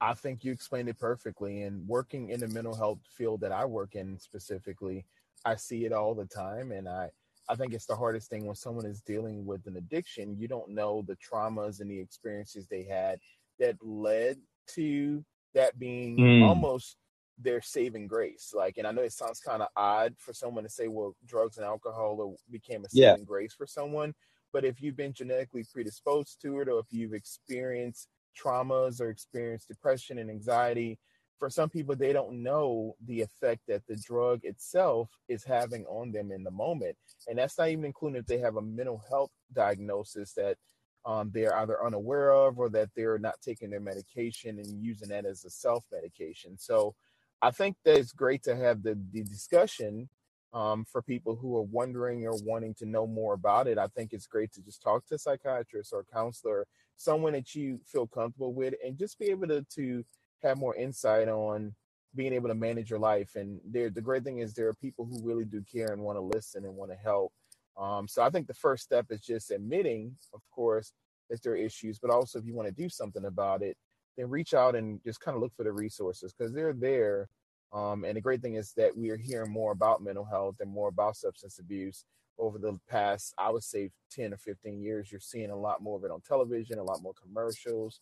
I 0.00 0.14
think 0.14 0.44
you 0.44 0.52
explained 0.52 0.88
it 0.88 0.98
perfectly. 0.98 1.62
And 1.62 1.86
working 1.86 2.30
in 2.30 2.40
the 2.40 2.48
mental 2.48 2.74
health 2.74 3.00
field 3.16 3.40
that 3.40 3.52
I 3.52 3.64
work 3.64 3.94
in 3.94 4.18
specifically, 4.18 5.04
I 5.44 5.56
see 5.56 5.84
it 5.84 5.92
all 5.92 6.14
the 6.14 6.26
time. 6.26 6.72
And 6.72 6.88
I, 6.88 7.10
I 7.48 7.54
think 7.54 7.72
it's 7.72 7.86
the 7.86 7.96
hardest 7.96 8.30
thing 8.30 8.46
when 8.46 8.56
someone 8.56 8.86
is 8.86 9.00
dealing 9.00 9.46
with 9.46 9.66
an 9.66 9.76
addiction. 9.76 10.36
You 10.38 10.48
don't 10.48 10.70
know 10.70 11.04
the 11.06 11.16
traumas 11.16 11.80
and 11.80 11.90
the 11.90 11.98
experiences 11.98 12.66
they 12.66 12.84
had 12.84 13.18
that 13.58 13.76
led 13.82 14.38
to 14.74 15.24
that 15.54 15.78
being 15.78 16.16
mm. 16.16 16.42
almost 16.44 16.96
their 17.38 17.62
saving 17.62 18.06
grace. 18.06 18.52
Like, 18.54 18.78
and 18.78 18.86
I 18.86 18.92
know 18.92 19.02
it 19.02 19.12
sounds 19.12 19.40
kind 19.40 19.62
of 19.62 19.68
odd 19.76 20.14
for 20.18 20.32
someone 20.32 20.64
to 20.64 20.70
say, 20.70 20.88
well, 20.88 21.16
drugs 21.26 21.56
and 21.56 21.64
alcohol 21.64 22.36
became 22.50 22.84
a 22.84 22.88
saving 22.90 23.20
yeah. 23.20 23.24
grace 23.24 23.54
for 23.54 23.66
someone. 23.66 24.14
But 24.52 24.64
if 24.64 24.80
you've 24.80 24.96
been 24.96 25.12
genetically 25.12 25.64
predisposed 25.72 26.40
to 26.42 26.60
it, 26.60 26.68
or 26.68 26.78
if 26.80 26.86
you've 26.90 27.12
experienced 27.12 28.08
traumas 28.38 29.00
or 29.00 29.10
experience 29.10 29.64
depression 29.64 30.18
and 30.18 30.30
anxiety, 30.30 30.98
for 31.38 31.48
some 31.48 31.68
people, 31.68 31.94
they 31.94 32.12
don't 32.12 32.42
know 32.42 32.96
the 33.06 33.22
effect 33.22 33.62
that 33.68 33.86
the 33.86 33.96
drug 33.96 34.40
itself 34.44 35.10
is 35.28 35.44
having 35.44 35.84
on 35.86 36.10
them 36.10 36.32
in 36.32 36.42
the 36.42 36.50
moment. 36.50 36.96
And 37.28 37.38
that's 37.38 37.56
not 37.58 37.68
even 37.68 37.84
including 37.84 38.18
if 38.18 38.26
they 38.26 38.38
have 38.38 38.56
a 38.56 38.62
mental 38.62 39.02
health 39.08 39.30
diagnosis 39.52 40.32
that 40.34 40.56
um, 41.04 41.30
they're 41.32 41.56
either 41.56 41.84
unaware 41.84 42.32
of 42.32 42.58
or 42.58 42.68
that 42.70 42.90
they're 42.96 43.18
not 43.18 43.40
taking 43.40 43.70
their 43.70 43.80
medication 43.80 44.58
and 44.58 44.82
using 44.82 45.08
that 45.08 45.24
as 45.24 45.44
a 45.44 45.50
self 45.50 45.84
medication. 45.92 46.58
So 46.58 46.94
I 47.40 47.50
think 47.50 47.76
that 47.84 47.96
it's 47.96 48.12
great 48.12 48.42
to 48.44 48.56
have 48.56 48.82
the, 48.82 48.98
the 49.12 49.22
discussion 49.22 50.08
um, 50.52 50.84
for 50.84 51.02
people 51.02 51.36
who 51.36 51.56
are 51.56 51.62
wondering 51.62 52.26
or 52.26 52.36
wanting 52.42 52.74
to 52.74 52.86
know 52.86 53.06
more 53.06 53.34
about 53.34 53.68
it. 53.68 53.78
I 53.78 53.86
think 53.88 54.12
it's 54.12 54.26
great 54.26 54.52
to 54.52 54.62
just 54.62 54.82
talk 54.82 55.06
to 55.06 55.16
a 55.16 55.18
psychiatrist 55.18 55.92
or 55.92 56.00
a 56.00 56.12
counselor, 56.12 56.66
someone 56.96 57.34
that 57.34 57.54
you 57.54 57.80
feel 57.84 58.06
comfortable 58.06 58.54
with, 58.54 58.74
and 58.84 58.98
just 58.98 59.18
be 59.18 59.26
able 59.26 59.48
to, 59.48 59.62
to 59.74 60.04
have 60.42 60.58
more 60.58 60.74
insight 60.76 61.28
on 61.28 61.74
being 62.14 62.32
able 62.32 62.48
to 62.48 62.54
manage 62.54 62.90
your 62.90 62.98
life. 62.98 63.36
And 63.36 63.60
there, 63.64 63.90
the 63.90 64.00
great 64.00 64.24
thing 64.24 64.38
is 64.38 64.54
there 64.54 64.68
are 64.68 64.74
people 64.74 65.04
who 65.04 65.22
really 65.22 65.44
do 65.44 65.62
care 65.70 65.92
and 65.92 66.02
want 66.02 66.16
to 66.16 66.22
listen 66.22 66.64
and 66.64 66.74
want 66.74 66.90
to 66.90 66.96
help. 66.96 67.32
Um, 67.76 68.08
so 68.08 68.22
I 68.22 68.30
think 68.30 68.46
the 68.46 68.54
first 68.54 68.82
step 68.82 69.06
is 69.10 69.20
just 69.20 69.50
admitting, 69.50 70.16
of 70.34 70.40
course, 70.50 70.92
that 71.30 71.42
there 71.42 71.52
are 71.52 71.56
issues, 71.56 71.98
but 71.98 72.10
also 72.10 72.38
if 72.38 72.46
you 72.46 72.54
want 72.54 72.68
to 72.68 72.74
do 72.74 72.88
something 72.88 73.26
about 73.26 73.62
it, 73.62 73.76
then 74.16 74.30
reach 74.30 74.54
out 74.54 74.74
and 74.74 75.00
just 75.04 75.20
kind 75.20 75.36
of 75.36 75.42
look 75.42 75.54
for 75.54 75.62
the 75.62 75.72
resources 75.72 76.32
because 76.32 76.52
they're 76.52 76.72
there. 76.72 77.28
Um, 77.72 78.04
and 78.04 78.16
the 78.16 78.20
great 78.20 78.40
thing 78.40 78.54
is 78.54 78.72
that 78.76 78.96
we 78.96 79.10
are 79.10 79.16
hearing 79.16 79.50
more 79.50 79.72
about 79.72 80.02
mental 80.02 80.24
health 80.24 80.56
and 80.60 80.70
more 80.70 80.88
about 80.88 81.16
substance 81.16 81.58
abuse 81.58 82.04
over 82.38 82.58
the 82.58 82.78
past, 82.88 83.34
I 83.36 83.50
would 83.50 83.64
say, 83.64 83.90
10 84.12 84.32
or 84.32 84.36
15 84.38 84.80
years. 84.80 85.10
You're 85.10 85.20
seeing 85.20 85.50
a 85.50 85.56
lot 85.56 85.82
more 85.82 85.98
of 85.98 86.04
it 86.04 86.10
on 86.10 86.20
television, 86.20 86.78
a 86.78 86.84
lot 86.84 87.02
more 87.02 87.14
commercials. 87.20 88.00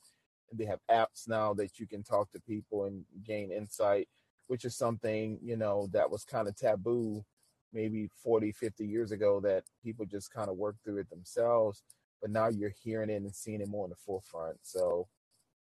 They 0.53 0.67
have 0.67 0.81
apps 0.91 1.27
now 1.27 1.55
that 1.55 1.79
you 1.79 1.87
can 1.87 2.03
talk 2.03 2.31
to 2.33 2.41
people 2.41 2.85
and 2.85 3.05
gain 3.25 3.51
insight, 3.51 4.09
which 4.47 4.65
is 4.65 4.77
something, 4.77 5.39
you 5.43 5.57
know, 5.57 5.89
that 5.93 6.11
was 6.11 6.25
kind 6.25 6.47
of 6.47 6.57
taboo 6.57 7.25
maybe 7.73 8.09
40, 8.23 8.53
50 8.53 8.87
years 8.87 9.11
ago 9.11 9.41
that 9.41 9.65
people 9.83 10.07
just 10.07 10.33
kind 10.33 10.49
of 10.49 10.57
worked 10.57 10.85
through 10.85 10.99
it 10.99 11.11
themselves. 11.11 11.83
But 12.23 12.31
now 12.31 12.49
you're 12.49 12.73
hearing 12.83 13.11
it 13.11 13.17
and 13.17 13.35
seeing 13.35 13.61
it 13.61 13.69
more 13.69 13.85
in 13.85 13.91
the 13.91 13.97
forefront. 13.97 14.59
So 14.63 15.09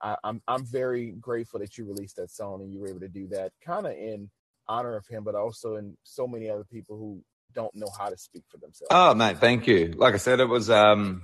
I, 0.04 0.12
am 0.12 0.18
I'm, 0.24 0.42
I'm 0.48 0.66
very 0.66 1.12
grateful 1.12 1.60
that 1.62 1.78
you 1.78 1.86
released 1.86 2.18
that 2.18 2.30
song 2.30 2.62
and 2.62 2.72
you 2.72 2.82
were 2.82 2.90
able 2.90 3.00
to 3.00 3.08
do 3.08 3.28
that, 3.30 3.54
kind 3.66 3.88
of 3.88 3.94
in 3.94 4.30
honor 4.68 4.96
of 4.96 5.08
him, 5.08 5.24
but 5.24 5.36
also 5.36 5.76
in 5.76 5.98
so 6.04 6.28
many 6.28 6.50
other 6.50 6.66
people 6.66 6.98
who 6.98 7.22
don't 7.54 7.74
know 7.74 7.90
how 7.98 8.10
to 8.10 8.18
speak 8.18 8.44
for 8.50 8.58
themselves. 8.58 8.90
Oh 8.92 9.14
man, 9.16 9.38
thank 9.38 9.66
you. 9.66 9.94
Like 9.96 10.14
I 10.14 10.18
said, 10.18 10.40
it 10.40 10.50
was 10.50 10.70
um, 10.70 11.24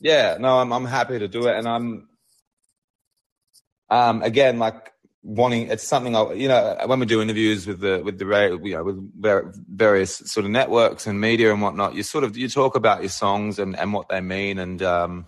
yeah, 0.00 0.36
no, 0.40 0.58
I'm 0.58 0.72
I'm 0.72 0.86
happy 0.86 1.18
to 1.18 1.28
do 1.28 1.46
it, 1.46 1.56
and 1.56 1.68
I'm 1.68 2.08
um 3.90 4.22
again 4.22 4.58
like 4.58 4.92
wanting 5.22 5.68
it's 5.68 5.86
something 5.86 6.16
I, 6.16 6.32
you 6.32 6.48
know 6.48 6.78
when 6.86 7.00
we 7.00 7.06
do 7.06 7.20
interviews 7.20 7.66
with 7.66 7.80
the 7.80 8.00
with 8.02 8.18
the 8.18 8.60
you 8.62 8.74
know 8.74 8.84
with 8.84 9.76
various 9.76 10.16
sort 10.16 10.46
of 10.46 10.50
networks 10.50 11.06
and 11.06 11.20
media 11.20 11.52
and 11.52 11.60
whatnot 11.60 11.94
you 11.94 12.02
sort 12.02 12.24
of 12.24 12.38
you 12.38 12.48
talk 12.48 12.74
about 12.74 13.02
your 13.02 13.10
songs 13.10 13.58
and 13.58 13.76
and 13.76 13.92
what 13.92 14.08
they 14.08 14.20
mean 14.20 14.58
and 14.58 14.80
um 14.82 15.26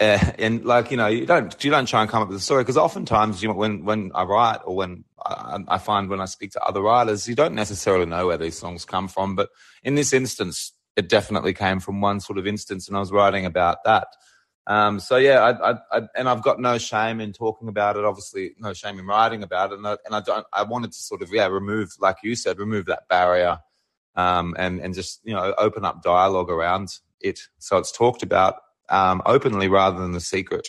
uh, 0.00 0.18
and 0.38 0.64
like 0.64 0.90
you 0.90 0.96
know, 0.96 1.06
you 1.06 1.26
don't 1.26 1.62
you 1.64 1.70
don't 1.70 1.86
try 1.86 2.02
and 2.02 2.10
come 2.10 2.22
up 2.22 2.28
with 2.28 2.36
a 2.36 2.40
story 2.40 2.62
because 2.62 2.76
oftentimes 2.76 3.42
you 3.42 3.48
know, 3.48 3.54
when 3.54 3.84
when 3.84 4.10
I 4.14 4.24
write 4.24 4.60
or 4.64 4.76
when 4.76 5.04
I, 5.24 5.58
I, 5.68 5.78
find 5.78 6.08
when 6.08 6.20
I 6.20 6.26
speak 6.26 6.52
to 6.52 6.62
other 6.62 6.82
writers, 6.82 7.28
you 7.28 7.34
don't 7.34 7.54
necessarily 7.54 8.06
know 8.06 8.26
where 8.26 8.38
these 8.38 8.58
songs 8.58 8.84
come 8.84 9.08
from. 9.08 9.34
But 9.34 9.50
in 9.82 9.94
this 9.94 10.12
instance, 10.12 10.72
it 10.96 11.08
definitely 11.08 11.52
came 11.52 11.80
from 11.80 12.00
one 12.00 12.20
sort 12.20 12.38
of 12.38 12.46
instance, 12.46 12.88
and 12.88 12.96
I 12.96 13.00
was 13.00 13.12
writing 13.12 13.46
about 13.46 13.84
that. 13.84 14.08
Um, 14.68 14.98
so 14.98 15.16
yeah, 15.16 15.40
I, 15.40 15.70
I, 15.70 15.74
I, 15.92 16.02
and 16.16 16.28
I've 16.28 16.42
got 16.42 16.60
no 16.60 16.76
shame 16.78 17.20
in 17.20 17.32
talking 17.32 17.68
about 17.68 17.96
it. 17.96 18.04
Obviously, 18.04 18.54
no 18.58 18.72
shame 18.72 18.98
in 18.98 19.06
writing 19.06 19.44
about 19.44 19.72
it. 19.72 19.78
And 19.78 19.86
I, 19.86 19.96
and 20.04 20.14
I 20.14 20.20
don't. 20.20 20.46
I 20.52 20.64
wanted 20.64 20.92
to 20.92 20.98
sort 20.98 21.22
of 21.22 21.32
yeah 21.32 21.46
remove, 21.46 21.92
like 22.00 22.16
you 22.22 22.34
said, 22.34 22.58
remove 22.58 22.86
that 22.86 23.08
barrier, 23.08 23.60
um, 24.16 24.56
and 24.58 24.80
and 24.80 24.94
just 24.94 25.20
you 25.24 25.34
know 25.34 25.54
open 25.56 25.84
up 25.84 26.02
dialogue 26.02 26.50
around 26.50 26.98
it, 27.20 27.40
so 27.58 27.78
it's 27.78 27.92
talked 27.92 28.22
about 28.22 28.56
um, 28.88 29.22
openly 29.26 29.68
rather 29.68 29.98
than 29.98 30.12
the 30.12 30.20
secret. 30.20 30.68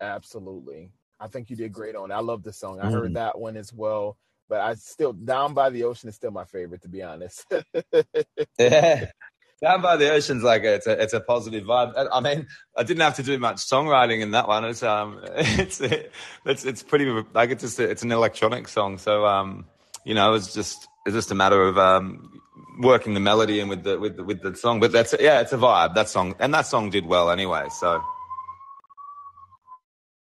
Absolutely. 0.00 0.92
I 1.18 1.28
think 1.28 1.50
you 1.50 1.56
did 1.56 1.72
great 1.72 1.96
on 1.96 2.10
it. 2.10 2.14
I 2.14 2.20
love 2.20 2.42
the 2.42 2.52
song. 2.52 2.80
I 2.80 2.86
mm. 2.86 2.92
heard 2.92 3.14
that 3.14 3.38
one 3.38 3.56
as 3.56 3.72
well. 3.72 4.16
But 4.48 4.62
I 4.62 4.74
still 4.74 5.12
Down 5.12 5.54
by 5.54 5.70
the 5.70 5.84
Ocean 5.84 6.08
is 6.08 6.16
still 6.16 6.32
my 6.32 6.44
favorite 6.44 6.82
to 6.82 6.88
be 6.88 7.02
honest. 7.02 7.46
yeah. 8.58 9.06
Down 9.62 9.82
by 9.82 9.98
the 9.98 10.10
Ocean's 10.10 10.42
like 10.42 10.64
a, 10.64 10.74
it's 10.74 10.86
a 10.86 11.02
it's 11.02 11.12
a 11.12 11.20
positive 11.20 11.64
vibe. 11.64 12.08
I 12.10 12.20
mean, 12.20 12.46
I 12.76 12.82
didn't 12.82 13.02
have 13.02 13.16
to 13.16 13.22
do 13.22 13.38
much 13.38 13.56
songwriting 13.56 14.22
in 14.22 14.30
that 14.30 14.48
one. 14.48 14.64
It's 14.64 14.82
um 14.82 15.20
it's 15.24 15.80
it's 15.80 16.64
it's 16.64 16.82
pretty 16.82 17.04
like 17.34 17.50
it's 17.50 17.62
just 17.62 17.78
a, 17.78 17.88
it's 17.88 18.02
an 18.02 18.10
electronic 18.10 18.66
song. 18.68 18.98
So 18.98 19.26
um 19.26 19.66
you 20.04 20.14
know, 20.14 20.34
it's 20.34 20.54
just 20.54 20.88
it's 21.06 21.14
just 21.14 21.30
a 21.30 21.34
matter 21.34 21.62
of 21.62 21.78
um 21.78 22.40
working 22.80 23.14
the 23.14 23.20
melody 23.20 23.60
and 23.60 23.68
with 23.68 23.84
the 23.84 23.98
with 23.98 24.16
the, 24.16 24.24
with 24.24 24.42
the 24.42 24.54
song. 24.56 24.80
But 24.80 24.92
that's 24.92 25.14
yeah, 25.18 25.40
it's 25.40 25.52
a 25.52 25.58
vibe. 25.58 25.94
That 25.94 26.08
song 26.08 26.34
and 26.38 26.52
that 26.54 26.66
song 26.66 26.90
did 26.90 27.06
well 27.06 27.30
anyway. 27.30 27.68
So 27.70 28.02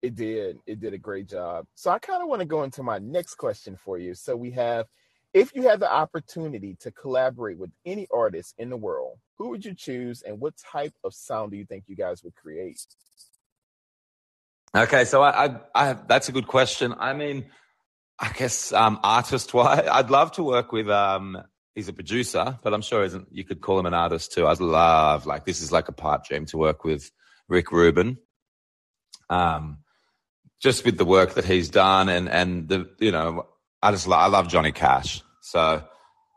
it 0.02 0.14
did. 0.14 0.58
It 0.66 0.80
did 0.80 0.94
a 0.94 0.98
great 0.98 1.28
job. 1.28 1.66
So 1.74 1.90
I 1.90 1.98
kind 1.98 2.22
of 2.22 2.28
want 2.28 2.40
to 2.40 2.46
go 2.46 2.62
into 2.62 2.82
my 2.82 2.98
next 2.98 3.34
question 3.34 3.76
for 3.76 3.98
you. 3.98 4.14
So 4.14 4.36
we 4.36 4.52
have, 4.52 4.86
if 5.34 5.54
you 5.54 5.62
had 5.62 5.80
the 5.80 5.92
opportunity 5.92 6.76
to 6.80 6.92
collaborate 6.92 7.58
with 7.58 7.70
any 7.84 8.06
artist 8.14 8.54
in 8.58 8.70
the 8.70 8.76
world, 8.76 9.18
who 9.38 9.50
would 9.50 9.64
you 9.64 9.74
choose, 9.74 10.22
and 10.22 10.40
what 10.40 10.54
type 10.56 10.94
of 11.04 11.14
sound 11.14 11.50
do 11.50 11.56
you 11.56 11.64
think 11.64 11.84
you 11.86 11.96
guys 11.96 12.22
would 12.22 12.34
create? 12.34 12.80
Okay, 14.74 15.04
so 15.04 15.22
I, 15.22 15.46
I, 15.46 15.56
I 15.74 15.92
that's 16.06 16.28
a 16.28 16.32
good 16.32 16.46
question. 16.46 16.94
I 16.98 17.12
mean, 17.12 17.46
I 18.18 18.30
guess 18.32 18.72
um, 18.72 19.00
artist 19.02 19.52
wise, 19.54 19.86
I'd 19.90 20.10
love 20.10 20.32
to 20.32 20.42
work 20.42 20.72
with 20.72 20.88
um, 20.88 21.42
he's 21.78 21.88
a 21.88 21.92
producer, 21.92 22.58
but 22.64 22.74
I'm 22.74 22.82
sure 22.82 23.04
isn't. 23.04 23.28
You 23.30 23.44
could 23.44 23.60
call 23.60 23.78
him 23.78 23.86
an 23.86 23.94
artist 23.94 24.32
too. 24.32 24.48
I'd 24.48 24.58
love 24.58 25.26
like 25.26 25.44
this 25.44 25.62
is 25.62 25.70
like 25.70 25.88
a 25.88 25.92
part 25.92 26.24
dream 26.24 26.44
to 26.46 26.58
work 26.58 26.82
with 26.82 27.08
Rick 27.48 27.70
Rubin. 27.70 28.18
Um, 29.30 29.78
just 30.60 30.84
with 30.84 30.98
the 30.98 31.04
work 31.04 31.34
that 31.34 31.44
he's 31.44 31.70
done 31.70 32.08
and 32.08 32.28
and 32.28 32.68
the 32.68 32.90
you 32.98 33.12
know 33.12 33.46
I 33.80 33.92
just 33.92 34.08
I 34.08 34.26
love 34.26 34.48
Johnny 34.48 34.72
Cash. 34.72 35.22
So 35.40 35.84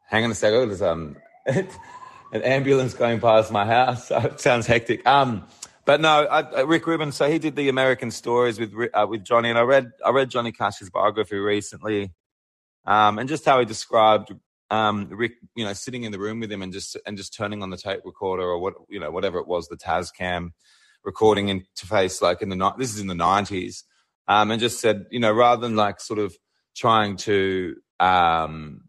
hang 0.10 0.24
on 0.24 0.30
a 0.32 0.36
second. 0.36 0.70
There's 0.70 0.82
um 0.84 1.18
an 1.48 2.44
ambulance 2.44 2.94
going 2.94 3.20
past 3.20 3.52
my 3.52 3.66
house. 3.66 4.08
So 4.10 4.20
it 4.20 4.40
sounds 4.40 4.68
hectic. 4.68 5.06
Um, 5.08 5.48
but 5.86 6.02
no, 6.02 6.26
I, 6.26 6.62
Rick 6.62 6.86
Rubin. 6.86 7.12
So 7.12 7.28
he 7.28 7.40
did 7.40 7.56
the 7.56 7.68
American 7.68 8.12
Stories 8.12 8.60
with 8.60 8.74
uh, 8.94 9.08
with 9.10 9.24
Johnny, 9.24 9.50
and 9.50 9.58
I 9.58 9.64
read 9.64 9.92
I 10.06 10.12
read 10.12 10.30
Johnny 10.30 10.52
Cash's 10.52 10.92
biography 10.92 11.38
recently. 11.38 12.14
um, 12.86 13.18
and 13.18 13.28
just 13.28 13.44
how 13.44 13.58
he 13.58 13.66
described 13.66 14.32
um, 14.72 15.10
Rick, 15.12 15.34
you 15.54 15.66
know, 15.66 15.74
sitting 15.74 16.06
in 16.06 16.12
the 16.12 16.20
room 16.20 16.40
with 16.40 16.52
him 16.52 16.62
and 16.62 16.74
just 16.74 16.98
and 17.06 17.18
just 17.18 17.36
turning 17.36 17.62
on 17.62 17.70
the 17.70 17.78
tape 17.78 18.02
recorder 18.06 18.44
or 18.44 18.58
what 18.58 18.74
you 18.90 19.00
know 19.00 19.12
whatever 19.12 19.38
it 19.38 19.48
was, 19.48 19.68
the 19.68 19.78
Tascam 19.78 20.52
recording 21.04 21.48
interface, 21.48 22.22
like 22.22 22.42
in 22.42 22.50
the 22.50 22.74
this 22.78 22.94
is 22.94 23.02
in 23.02 23.08
the 23.08 23.14
nineties, 23.14 23.84
um, 24.28 24.50
and 24.50 24.62
just 24.62 24.80
said, 24.80 25.06
you 25.12 25.20
know, 25.20 25.32
rather 25.32 25.62
than 25.62 25.76
like 25.76 26.00
sort 26.00 26.20
of 26.20 26.36
trying 26.76 27.18
to 27.18 27.76
um, 28.00 28.82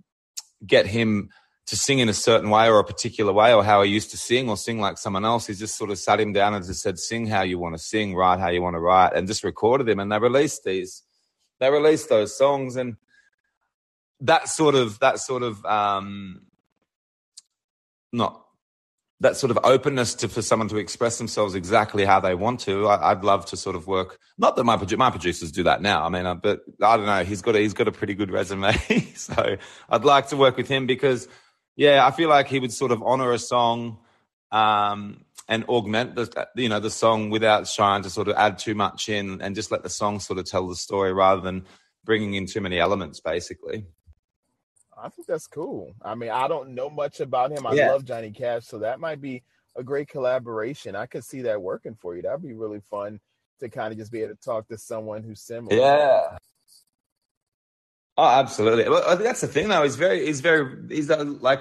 get 0.64 0.86
him 0.86 1.30
to 1.66 1.76
sing 1.76 1.98
in 1.98 2.08
a 2.08 2.14
certain 2.14 2.50
way 2.50 2.68
or 2.68 2.78
a 2.78 2.84
particular 2.84 3.32
way 3.32 3.52
or 3.54 3.64
how 3.64 3.82
he 3.82 3.90
used 3.90 4.10
to 4.10 4.16
sing 4.16 4.48
or 4.48 4.56
sing 4.56 4.80
like 4.80 4.98
someone 4.98 5.24
else. 5.24 5.46
He 5.46 5.54
just 5.54 5.76
sort 5.76 5.90
of 5.90 5.98
sat 5.98 6.20
him 6.20 6.32
down 6.32 6.54
and 6.54 6.64
just 6.64 6.82
said, 6.82 6.98
sing 6.98 7.26
how 7.26 7.42
you 7.42 7.58
want 7.58 7.74
to 7.74 7.82
sing, 7.82 8.14
write 8.14 8.40
how 8.40 8.50
you 8.50 8.62
want 8.62 8.74
to 8.74 8.80
write, 8.80 9.14
and 9.14 9.26
just 9.26 9.44
recorded 9.44 9.88
him. 9.88 10.00
And 10.00 10.10
they 10.10 10.18
released 10.18 10.64
these, 10.64 11.02
they 11.60 11.70
released 11.70 12.08
those 12.08 12.36
songs. 12.36 12.76
And 12.76 12.96
that 14.22 14.48
sort 14.48 14.74
of, 14.74 14.98
that 15.00 15.18
sort 15.18 15.42
of, 15.42 15.64
um, 15.64 16.42
not 18.12 18.42
that 19.22 19.36
sort 19.36 19.52
of 19.52 19.58
openness 19.62 20.14
to 20.16 20.28
for 20.28 20.42
someone 20.42 20.68
to 20.68 20.76
express 20.78 21.16
themselves 21.16 21.54
exactly 21.54 22.04
how 22.04 22.18
they 22.18 22.34
want 22.34 22.58
to. 22.58 22.88
I, 22.88 23.14
would 23.14 23.22
love 23.22 23.46
to 23.46 23.56
sort 23.56 23.76
of 23.76 23.86
work. 23.86 24.18
Not 24.36 24.56
that 24.56 24.64
my 24.64 24.76
my 24.96 25.10
producers 25.10 25.52
do 25.52 25.62
that 25.62 25.80
now. 25.80 26.04
I 26.04 26.08
mean, 26.08 26.26
uh, 26.26 26.34
but 26.34 26.62
I 26.82 26.96
don't 26.96 27.06
know. 27.06 27.22
He's 27.22 27.40
got 27.40 27.54
a, 27.54 27.60
he's 27.60 27.72
got 27.72 27.86
a 27.86 27.92
pretty 27.92 28.14
good 28.14 28.32
resume, 28.32 28.72
so 29.14 29.56
I'd 29.88 30.04
like 30.04 30.28
to 30.28 30.36
work 30.36 30.56
with 30.56 30.68
him 30.68 30.86
because 30.86 31.28
yeah, 31.76 32.04
I 32.04 32.10
feel 32.10 32.28
like 32.28 32.48
he 32.48 32.58
would 32.58 32.72
sort 32.72 32.90
of 32.90 33.02
honor 33.02 33.32
a 33.32 33.38
song 33.38 33.98
um, 34.50 35.24
and 35.48 35.64
augment 35.68 36.16
the 36.16 36.48
you 36.56 36.68
know 36.68 36.80
the 36.80 36.90
song 36.90 37.30
without 37.30 37.68
trying 37.68 38.02
to 38.02 38.10
sort 38.10 38.26
of 38.26 38.36
add 38.36 38.58
too 38.58 38.74
much 38.74 39.08
in, 39.08 39.40
and 39.40 39.54
just 39.54 39.70
let 39.70 39.84
the 39.84 39.88
song 39.88 40.18
sort 40.18 40.40
of 40.40 40.46
tell 40.46 40.68
the 40.68 40.76
story 40.76 41.12
rather 41.12 41.40
than 41.40 41.64
bringing 42.04 42.34
in 42.34 42.46
too 42.46 42.60
many 42.60 42.80
elements, 42.80 43.20
basically. 43.20 43.86
I 45.02 45.08
think 45.08 45.26
that's 45.26 45.46
cool. 45.46 45.94
I 46.02 46.14
mean, 46.14 46.30
I 46.30 46.46
don't 46.48 46.74
know 46.74 46.88
much 46.88 47.20
about 47.20 47.52
him. 47.52 47.66
I 47.66 47.72
yeah. 47.74 47.90
love 47.90 48.04
Johnny 48.04 48.30
Cash, 48.30 48.66
so 48.66 48.78
that 48.78 49.00
might 49.00 49.20
be 49.20 49.42
a 49.76 49.82
great 49.82 50.08
collaboration. 50.08 50.94
I 50.94 51.06
could 51.06 51.24
see 51.24 51.42
that 51.42 51.60
working 51.60 51.94
for 51.94 52.14
you. 52.14 52.22
That'd 52.22 52.42
be 52.42 52.52
really 52.52 52.80
fun 52.90 53.20
to 53.60 53.68
kind 53.68 53.92
of 53.92 53.98
just 53.98 54.12
be 54.12 54.22
able 54.22 54.34
to 54.34 54.40
talk 54.40 54.68
to 54.68 54.78
someone 54.78 55.22
who's 55.22 55.40
similar. 55.40 55.76
Yeah. 55.76 56.38
Oh, 58.16 58.28
absolutely. 58.28 58.88
Well, 58.88 59.16
that's 59.16 59.40
the 59.40 59.46
thing, 59.46 59.68
though. 59.68 59.82
He's 59.82 59.96
very, 59.96 60.26
he's 60.26 60.40
very, 60.40 60.76
he's 60.88 61.10
uh, 61.10 61.24
like, 61.40 61.60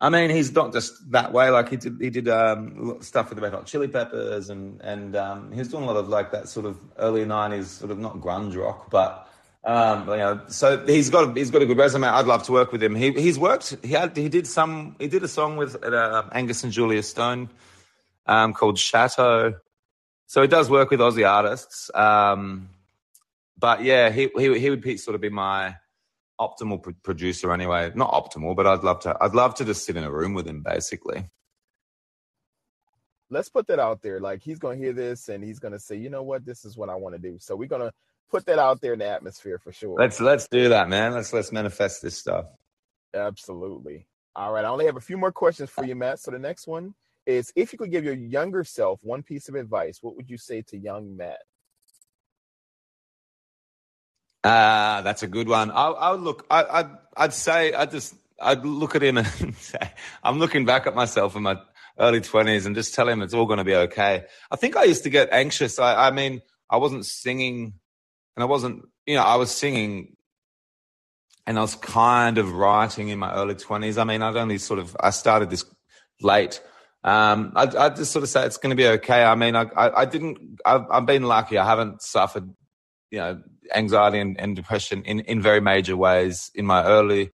I 0.00 0.08
mean, 0.08 0.30
he's 0.30 0.52
not 0.52 0.72
just 0.72 1.10
that 1.12 1.32
way. 1.32 1.50
Like 1.50 1.68
he 1.68 1.76
did, 1.76 1.96
he 2.00 2.10
did 2.10 2.28
um, 2.28 2.98
stuff 3.00 3.28
with 3.28 3.36
the 3.36 3.42
Red 3.42 3.52
Hot 3.52 3.66
Chili 3.66 3.86
Peppers, 3.86 4.48
and 4.48 4.80
and 4.80 5.14
um, 5.14 5.52
he 5.52 5.58
was 5.58 5.68
doing 5.68 5.84
a 5.84 5.86
lot 5.86 5.96
of 5.96 6.08
like 6.08 6.32
that 6.32 6.48
sort 6.48 6.64
of 6.64 6.78
early 6.96 7.24
'90s, 7.26 7.64
sort 7.64 7.90
of 7.90 7.98
not 7.98 8.16
grunge 8.16 8.56
rock, 8.56 8.90
but 8.90 9.29
um, 9.64 10.08
you 10.08 10.16
know. 10.16 10.40
So 10.48 10.84
he's 10.86 11.10
got 11.10 11.36
he's 11.36 11.50
got 11.50 11.62
a 11.62 11.66
good 11.66 11.78
resume. 11.78 12.06
I'd 12.06 12.26
love 12.26 12.42
to 12.44 12.52
work 12.52 12.72
with 12.72 12.82
him. 12.82 12.94
He 12.94 13.12
he's 13.12 13.38
worked. 13.38 13.76
He 13.82 13.92
had 13.92 14.16
he 14.16 14.28
did 14.28 14.46
some. 14.46 14.96
He 14.98 15.08
did 15.08 15.22
a 15.22 15.28
song 15.28 15.56
with 15.56 15.82
uh, 15.84 16.24
Angus 16.32 16.64
and 16.64 16.72
Julia 16.72 17.02
Stone 17.02 17.50
um, 18.26 18.52
called 18.54 18.78
Chateau. 18.78 19.54
So 20.26 20.42
he 20.42 20.48
does 20.48 20.70
work 20.70 20.90
with 20.90 21.00
Aussie 21.00 21.28
artists. 21.28 21.90
Um, 21.94 22.70
but 23.58 23.82
yeah, 23.82 24.10
he 24.10 24.30
he 24.36 24.58
he 24.58 24.70
would 24.70 25.00
sort 25.00 25.14
of 25.14 25.20
be 25.20 25.28
my 25.28 25.76
optimal 26.40 26.82
pro- 26.82 26.94
producer 27.02 27.52
anyway. 27.52 27.92
Not 27.94 28.12
optimal, 28.12 28.56
but 28.56 28.66
I'd 28.66 28.82
love 28.82 29.00
to. 29.00 29.16
I'd 29.20 29.34
love 29.34 29.54
to 29.56 29.64
just 29.64 29.84
sit 29.84 29.96
in 29.96 30.04
a 30.04 30.10
room 30.10 30.32
with 30.32 30.46
him, 30.46 30.62
basically. 30.62 31.24
Let's 33.28 33.48
put 33.48 33.66
that 33.68 33.78
out 33.78 34.02
there. 34.02 34.18
Like 34.18 34.42
he's 34.42 34.58
gonna 34.58 34.76
hear 34.76 34.92
this 34.92 35.28
and 35.28 35.44
he's 35.44 35.60
gonna 35.60 35.78
say, 35.78 35.96
you 35.96 36.10
know 36.10 36.22
what, 36.22 36.44
this 36.44 36.64
is 36.64 36.76
what 36.76 36.88
I 36.88 36.96
want 36.96 37.14
to 37.14 37.20
do. 37.20 37.38
So 37.38 37.54
we're 37.54 37.68
gonna 37.68 37.92
put 38.30 38.46
that 38.46 38.58
out 38.58 38.80
there 38.80 38.92
in 38.92 38.98
the 38.98 39.08
atmosphere 39.08 39.58
for 39.58 39.72
sure. 39.72 39.96
Let's 39.98 40.20
let's 40.20 40.48
do 40.48 40.68
that, 40.70 40.88
man. 40.88 41.12
Let's 41.12 41.32
let's 41.32 41.52
manifest 41.52 42.02
this 42.02 42.16
stuff. 42.16 42.46
Absolutely. 43.14 44.06
All 44.36 44.52
right. 44.52 44.64
I 44.64 44.68
only 44.68 44.86
have 44.86 44.96
a 44.96 45.00
few 45.00 45.18
more 45.18 45.32
questions 45.32 45.70
for 45.70 45.84
you, 45.84 45.96
Matt. 45.96 46.20
So 46.20 46.30
the 46.30 46.38
next 46.38 46.66
one 46.66 46.94
is 47.26 47.52
if 47.56 47.72
you 47.72 47.78
could 47.78 47.90
give 47.90 48.04
your 48.04 48.14
younger 48.14 48.64
self 48.64 49.00
one 49.02 49.22
piece 49.22 49.48
of 49.48 49.54
advice, 49.54 49.98
what 50.00 50.16
would 50.16 50.30
you 50.30 50.38
say 50.38 50.62
to 50.62 50.78
young 50.78 51.16
Matt? 51.16 51.40
Uh, 54.42 55.02
that's 55.02 55.22
a 55.22 55.26
good 55.26 55.48
one. 55.48 55.70
I, 55.70 55.88
I 55.88 56.10
would 56.12 56.20
look. 56.20 56.46
I, 56.50 56.64
I'd, 56.64 56.90
I'd 57.16 57.32
say 57.34 57.74
I 57.74 57.86
just 57.86 58.14
I'd 58.40 58.64
look 58.64 58.94
at 58.94 59.02
him 59.02 59.18
and 59.18 59.54
say 59.56 59.92
I'm 60.22 60.38
looking 60.38 60.64
back 60.64 60.86
at 60.86 60.94
myself 60.94 61.36
in 61.36 61.42
my 61.42 61.56
early 61.98 62.20
twenties 62.20 62.64
and 62.64 62.74
just 62.74 62.94
tell 62.94 63.08
him 63.08 63.20
it's 63.20 63.34
all 63.34 63.46
going 63.46 63.58
to 63.58 63.64
be 63.64 63.74
okay. 63.74 64.24
I 64.50 64.56
think 64.56 64.76
I 64.76 64.84
used 64.84 65.02
to 65.02 65.10
get 65.10 65.28
anxious. 65.32 65.78
I, 65.78 66.08
I 66.08 66.10
mean, 66.10 66.40
I 66.70 66.78
wasn't 66.78 67.04
singing, 67.04 67.74
and 68.36 68.42
I 68.42 68.46
wasn't. 68.46 68.84
You 69.06 69.16
know, 69.16 69.22
I 69.22 69.36
was 69.36 69.50
singing, 69.50 70.16
and 71.46 71.58
I 71.58 71.62
was 71.62 71.74
kind 71.74 72.38
of 72.38 72.52
writing 72.52 73.08
in 73.08 73.18
my 73.18 73.32
early 73.32 73.54
twenties. 73.54 73.98
I 73.98 74.04
mean, 74.04 74.22
I'd 74.22 74.36
only 74.36 74.58
sort 74.58 74.78
of 74.78 74.96
I 75.00 75.10
started 75.10 75.50
this 75.50 75.64
late. 76.20 76.60
Um, 77.02 77.52
I, 77.56 77.62
I 77.62 77.88
just 77.88 78.12
sort 78.12 78.22
of 78.22 78.28
say 78.28 78.44
it's 78.44 78.58
going 78.58 78.70
to 78.70 78.76
be 78.76 78.86
okay. 78.86 79.24
I 79.24 79.34
mean, 79.34 79.56
I, 79.56 79.62
I, 79.76 80.02
I 80.02 80.04
didn't. 80.04 80.58
I've, 80.64 80.84
I've 80.90 81.06
been 81.06 81.22
lucky. 81.22 81.56
I 81.58 81.64
haven't 81.64 82.02
suffered 82.02 82.54
you 83.10 83.18
know 83.18 83.42
anxiety 83.74 84.18
and, 84.18 84.40
and 84.40 84.56
depression 84.56 85.02
in 85.04 85.20
in 85.20 85.40
very 85.40 85.60
major 85.60 85.96
ways 85.96 86.50
in 86.54 86.66
my 86.66 86.84
early 86.84 87.32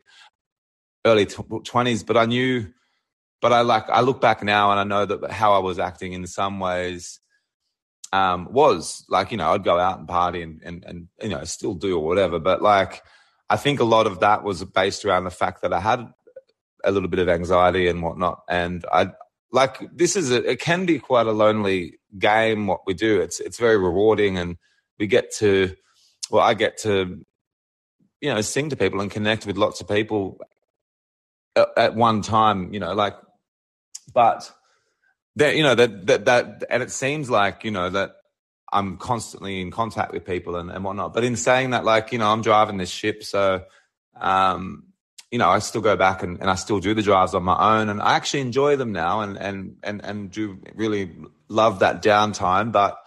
early 1.05 1.27
twenties. 1.65 2.03
But 2.03 2.17
I 2.17 2.25
knew, 2.25 2.67
but 3.41 3.53
I 3.53 3.61
like 3.61 3.89
I 3.89 4.01
look 4.01 4.21
back 4.21 4.43
now 4.43 4.71
and 4.71 4.79
I 4.79 4.83
know 4.83 5.05
that 5.05 5.31
how 5.31 5.53
I 5.53 5.59
was 5.59 5.79
acting 5.79 6.13
in 6.13 6.25
some 6.27 6.59
ways 6.59 7.19
um, 8.15 8.47
was 8.51 9.05
like 9.09 9.31
you 9.31 9.37
know 9.37 9.51
I'd 9.51 9.63
go 9.63 9.79
out 9.79 9.99
and 9.99 10.07
party 10.07 10.41
and, 10.41 10.61
and 10.63 10.83
and 10.85 11.07
you 11.21 11.29
know 11.29 11.43
still 11.43 11.73
do 11.73 11.97
or 11.97 12.05
whatever. 12.05 12.39
But 12.39 12.61
like 12.61 13.01
I 13.49 13.57
think 13.57 13.79
a 13.79 13.85
lot 13.85 14.07
of 14.07 14.19
that 14.21 14.43
was 14.43 14.63
based 14.63 15.05
around 15.05 15.25
the 15.25 15.31
fact 15.31 15.61
that 15.61 15.73
I 15.73 15.79
had 15.79 16.07
a 16.83 16.91
little 16.91 17.09
bit 17.09 17.19
of 17.19 17.29
anxiety 17.29 17.87
and 17.87 18.01
whatnot, 18.01 18.43
and 18.49 18.85
I 18.91 19.11
like 19.51 19.79
this 19.93 20.15
is 20.15 20.31
a, 20.31 20.49
it 20.49 20.59
can 20.59 20.85
be 20.85 20.99
quite 20.99 21.27
a 21.27 21.31
lonely 21.31 21.99
game 22.17 22.67
what 22.67 22.81
we 22.87 22.93
do. 22.93 23.21
It's 23.21 23.39
it's 23.39 23.59
very 23.59 23.77
rewarding 23.77 24.37
and 24.37 24.57
we 24.99 25.07
get 25.07 25.33
to, 25.35 25.75
well, 26.29 26.43
I 26.43 26.53
get 26.53 26.77
to, 26.79 27.25
you 28.21 28.33
know, 28.33 28.41
sing 28.41 28.69
to 28.69 28.75
people 28.75 29.01
and 29.01 29.11
connect 29.11 29.45
with 29.45 29.57
lots 29.57 29.81
of 29.81 29.87
people 29.87 30.39
at, 31.55 31.67
at 31.77 31.95
one 31.95 32.21
time, 32.21 32.73
you 32.73 32.79
know, 32.79 32.93
like, 32.93 33.15
but 34.13 34.49
that, 35.37 35.55
you 35.55 35.63
know, 35.63 35.75
that, 35.75 36.07
that, 36.07 36.25
that, 36.25 36.63
and 36.69 36.81
it 36.81 36.91
seems 36.91 37.29
like, 37.29 37.63
you 37.63 37.71
know, 37.71 37.89
that 37.89 38.15
I'm 38.71 38.97
constantly 38.97 39.61
in 39.61 39.71
contact 39.71 40.13
with 40.13 40.25
people 40.25 40.55
and, 40.55 40.71
and 40.71 40.83
whatnot. 40.83 41.13
But 41.13 41.23
in 41.23 41.35
saying 41.35 41.71
that, 41.71 41.85
like, 41.85 42.11
you 42.11 42.19
know, 42.19 42.27
I'm 42.31 42.41
driving 42.41 42.77
this 42.77 42.89
ship. 42.89 43.23
So, 43.23 43.63
um, 44.19 44.83
you 45.31 45.39
know, 45.39 45.49
I 45.49 45.59
still 45.59 45.81
go 45.81 45.95
back 45.95 46.23
and, 46.23 46.39
and 46.39 46.49
I 46.49 46.55
still 46.55 46.79
do 46.79 46.93
the 46.93 47.01
drives 47.01 47.33
on 47.33 47.43
my 47.43 47.79
own 47.79 47.89
and 47.89 48.01
I 48.01 48.15
actually 48.15 48.41
enjoy 48.41 48.75
them 48.75 48.91
now 48.91 49.21
and, 49.21 49.37
and, 49.37 49.77
and, 49.83 50.03
and 50.03 50.31
do 50.31 50.59
really 50.73 51.11
love 51.47 51.79
that 51.79 52.01
downtime. 52.01 52.71
But 52.71 52.97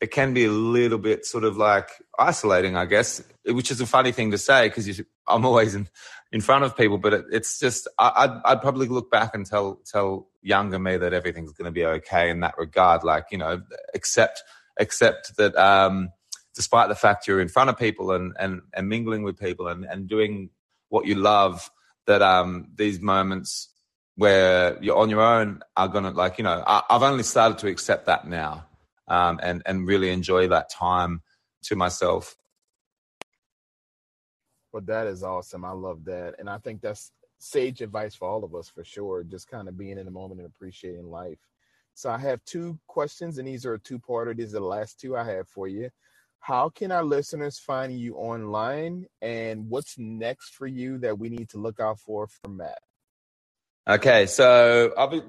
it 0.00 0.10
can 0.10 0.34
be 0.34 0.44
a 0.44 0.50
little 0.50 0.98
bit 0.98 1.24
sort 1.24 1.44
of 1.44 1.56
like 1.56 1.88
isolating, 2.18 2.76
I 2.76 2.86
guess, 2.86 3.22
which 3.44 3.70
is 3.70 3.80
a 3.80 3.86
funny 3.86 4.12
thing 4.12 4.32
to 4.32 4.38
say 4.38 4.68
because 4.68 5.00
I'm 5.26 5.46
always 5.46 5.74
in, 5.74 5.88
in 6.32 6.40
front 6.40 6.64
of 6.64 6.76
people, 6.76 6.98
but 6.98 7.14
it, 7.14 7.24
it's 7.30 7.58
just, 7.58 7.88
I, 7.98 8.26
would 8.26 8.40
I'd 8.44 8.60
probably 8.60 8.88
look 8.88 9.10
back 9.10 9.34
and 9.34 9.46
tell, 9.46 9.80
tell 9.84 10.28
younger 10.42 10.78
me 10.78 10.96
that 10.96 11.12
everything's 11.12 11.52
going 11.52 11.66
to 11.66 11.72
be 11.72 11.84
okay 11.84 12.30
in 12.30 12.40
that 12.40 12.58
regard. 12.58 13.04
Like, 13.04 13.26
you 13.30 13.38
know, 13.38 13.62
accept, 13.94 14.42
accept 14.78 15.36
that, 15.36 15.56
um, 15.56 16.10
despite 16.54 16.88
the 16.88 16.94
fact 16.94 17.26
you're 17.26 17.40
in 17.40 17.48
front 17.48 17.70
of 17.70 17.78
people 17.78 18.12
and, 18.12 18.34
and, 18.38 18.62
and 18.74 18.88
mingling 18.88 19.22
with 19.22 19.38
people 19.38 19.68
and, 19.68 19.84
and 19.84 20.08
doing 20.08 20.50
what 20.88 21.06
you 21.06 21.14
love, 21.14 21.70
that, 22.06 22.22
um, 22.22 22.68
these 22.74 23.00
moments 23.00 23.68
where 24.16 24.82
you're 24.82 24.96
on 24.96 25.10
your 25.10 25.20
own 25.20 25.60
are 25.76 25.88
going 25.88 26.04
to 26.04 26.10
like, 26.10 26.38
you 26.38 26.44
know, 26.44 26.62
I, 26.66 26.82
I've 26.90 27.02
only 27.02 27.22
started 27.22 27.58
to 27.58 27.68
accept 27.68 28.06
that 28.06 28.26
now 28.26 28.66
um, 29.08 29.38
and 29.42 29.62
and 29.66 29.86
really 29.86 30.10
enjoy 30.10 30.48
that 30.48 30.70
time 30.70 31.22
to 31.64 31.76
myself. 31.76 32.36
Well, 34.76 34.84
that 34.88 35.06
is 35.06 35.22
awesome. 35.22 35.64
I 35.64 35.70
love 35.70 36.04
that, 36.04 36.34
and 36.38 36.50
I 36.50 36.58
think 36.58 36.82
that's 36.82 37.10
sage 37.38 37.80
advice 37.80 38.14
for 38.14 38.28
all 38.28 38.44
of 38.44 38.54
us 38.54 38.68
for 38.68 38.84
sure. 38.84 39.24
Just 39.24 39.48
kind 39.48 39.68
of 39.68 39.78
being 39.78 39.96
in 39.96 40.04
the 40.04 40.10
moment 40.10 40.38
and 40.38 40.46
appreciating 40.46 41.10
life. 41.10 41.38
So 41.94 42.10
I 42.10 42.18
have 42.18 42.44
two 42.44 42.78
questions, 42.86 43.38
and 43.38 43.48
these 43.48 43.64
are 43.64 43.72
a 43.72 43.78
two-parter. 43.78 44.36
These 44.36 44.54
are 44.54 44.58
the 44.58 44.66
last 44.66 45.00
two 45.00 45.16
I 45.16 45.24
have 45.24 45.48
for 45.48 45.66
you. 45.66 45.88
How 46.40 46.68
can 46.68 46.92
our 46.92 47.04
listeners 47.04 47.58
find 47.58 47.98
you 47.98 48.16
online, 48.16 49.06
and 49.22 49.70
what's 49.70 49.96
next 49.96 50.56
for 50.56 50.66
you 50.66 50.98
that 50.98 51.18
we 51.18 51.30
need 51.30 51.48
to 51.48 51.58
look 51.58 51.80
out 51.80 51.98
for 51.98 52.26
from 52.26 52.58
Matt? 52.58 52.80
Okay, 53.88 54.26
so 54.26 54.92
I'll 54.98 55.08
be 55.08 55.22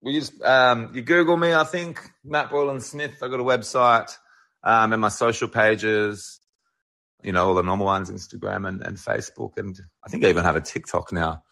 we 0.00 0.14
just 0.14 0.40
um, 0.40 0.92
you 0.94 1.02
Google 1.02 1.36
me. 1.36 1.52
I 1.52 1.64
think 1.64 2.00
Matt 2.24 2.48
Boylan 2.48 2.80
Smith. 2.80 3.22
I 3.22 3.28
got 3.28 3.40
a 3.40 3.44
website 3.44 4.16
um, 4.64 4.94
and 4.94 5.02
my 5.02 5.10
social 5.10 5.48
pages. 5.48 6.40
You 7.26 7.32
know 7.32 7.48
all 7.48 7.54
the 7.54 7.62
normal 7.62 7.86
ones, 7.86 8.10
Instagram 8.10 8.68
and, 8.68 8.80
and 8.82 8.96
Facebook, 8.96 9.58
and 9.58 9.78
I 10.04 10.08
think 10.08 10.24
I 10.24 10.28
even 10.28 10.44
have 10.44 10.56
a 10.56 10.60
TikTok 10.60 11.12
now. 11.12 11.42